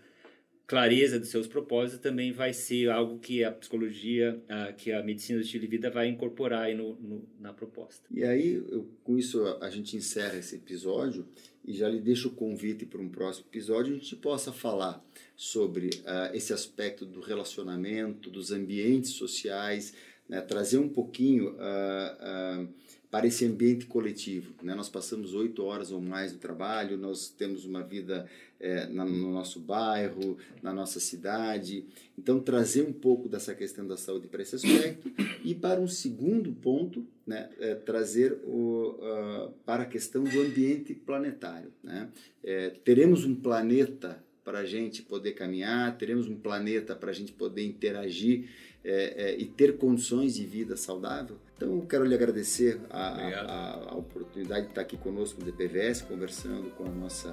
clareza 0.66 1.18
dos 1.18 1.28
seus 1.28 1.46
propósitos 1.46 2.00
também 2.00 2.32
vai 2.32 2.52
ser 2.52 2.90
algo 2.90 3.18
que 3.18 3.44
a 3.44 3.52
psicologia, 3.52 4.42
a, 4.48 4.72
que 4.72 4.92
a 4.92 5.02
medicina 5.02 5.38
do 5.38 5.44
estilo 5.44 5.62
de 5.62 5.68
vida 5.68 5.90
vai 5.90 6.08
incorporar 6.08 6.64
aí 6.64 6.74
no, 6.74 6.96
no 6.96 7.28
na 7.38 7.52
proposta. 7.52 8.04
E 8.10 8.24
aí, 8.24 8.54
eu, 8.54 8.88
com 9.04 9.16
isso, 9.16 9.44
a 9.60 9.70
gente 9.70 9.96
encerra 9.96 10.36
esse 10.36 10.56
episódio 10.56 11.26
e 11.64 11.72
já 11.72 11.88
lhe 11.88 12.00
deixo 12.00 12.28
o 12.28 12.32
convite 12.32 12.84
para 12.84 13.00
um 13.00 13.08
próximo 13.08 13.46
episódio 13.48 13.94
a 13.94 13.98
gente 13.98 14.16
possa 14.16 14.52
falar 14.52 15.04
sobre 15.36 15.88
uh, 15.88 16.34
esse 16.34 16.52
aspecto 16.52 17.06
do 17.06 17.20
relacionamento, 17.20 18.30
dos 18.30 18.50
ambientes 18.50 19.12
sociais, 19.12 19.94
né, 20.28 20.40
trazer 20.40 20.78
um 20.78 20.88
pouquinho 20.88 21.54
uh, 21.54 22.62
uh, 22.62 22.68
para 23.16 23.26
esse 23.26 23.46
ambiente 23.46 23.86
coletivo. 23.86 24.52
Né? 24.62 24.74
Nós 24.74 24.90
passamos 24.90 25.32
oito 25.32 25.64
horas 25.64 25.90
ou 25.90 26.02
mais 26.02 26.34
no 26.34 26.38
trabalho, 26.38 26.98
nós 26.98 27.30
temos 27.30 27.64
uma 27.64 27.82
vida 27.82 28.28
é, 28.60 28.86
na, 28.88 29.06
no 29.06 29.32
nosso 29.32 29.58
bairro, 29.58 30.36
na 30.62 30.70
nossa 30.70 31.00
cidade. 31.00 31.86
Então, 32.18 32.40
trazer 32.40 32.82
um 32.82 32.92
pouco 32.92 33.26
dessa 33.26 33.54
questão 33.54 33.86
da 33.86 33.96
saúde 33.96 34.28
para 34.28 34.42
esse 34.42 34.56
aspecto. 34.56 35.10
E 35.42 35.54
para 35.54 35.80
um 35.80 35.88
segundo 35.88 36.52
ponto, 36.52 37.06
né, 37.26 37.48
é, 37.58 37.74
trazer 37.74 38.38
o, 38.44 38.98
uh, 39.00 39.50
para 39.64 39.84
a 39.84 39.86
questão 39.86 40.22
do 40.22 40.38
ambiente 40.38 40.92
planetário. 40.92 41.72
Né? 41.82 42.10
É, 42.44 42.68
teremos 42.84 43.24
um 43.24 43.34
planeta 43.34 44.22
para 44.44 44.58
a 44.58 44.66
gente 44.66 45.02
poder 45.02 45.32
caminhar, 45.32 45.96
teremos 45.96 46.28
um 46.28 46.36
planeta 46.36 46.94
para 46.94 47.10
a 47.10 47.14
gente 47.14 47.32
poder 47.32 47.64
interagir 47.64 48.50
é, 48.88 49.30
é, 49.30 49.36
e 49.36 49.44
ter 49.44 49.76
condições 49.76 50.36
de 50.36 50.46
vida 50.46 50.76
saudável. 50.76 51.36
Então, 51.56 51.74
eu 51.74 51.86
quero 51.86 52.04
lhe 52.04 52.14
agradecer 52.14 52.80
a, 52.88 53.08
a, 53.08 53.90
a, 53.90 53.96
oportunidade 53.96 54.66
de 54.66 54.68
estar 54.68 54.82
aqui 54.82 54.96
conosco 54.96 55.40
no 55.40 55.50
DPVS, 55.50 56.02
conversando 56.02 56.70
com 56.70 56.84
a 56.84 56.90
nossa 56.90 57.30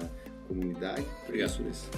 comunidade. 0.48 1.06
Obrigado. 1.24 1.56
Por 1.56 1.66
isso. 1.66 1.88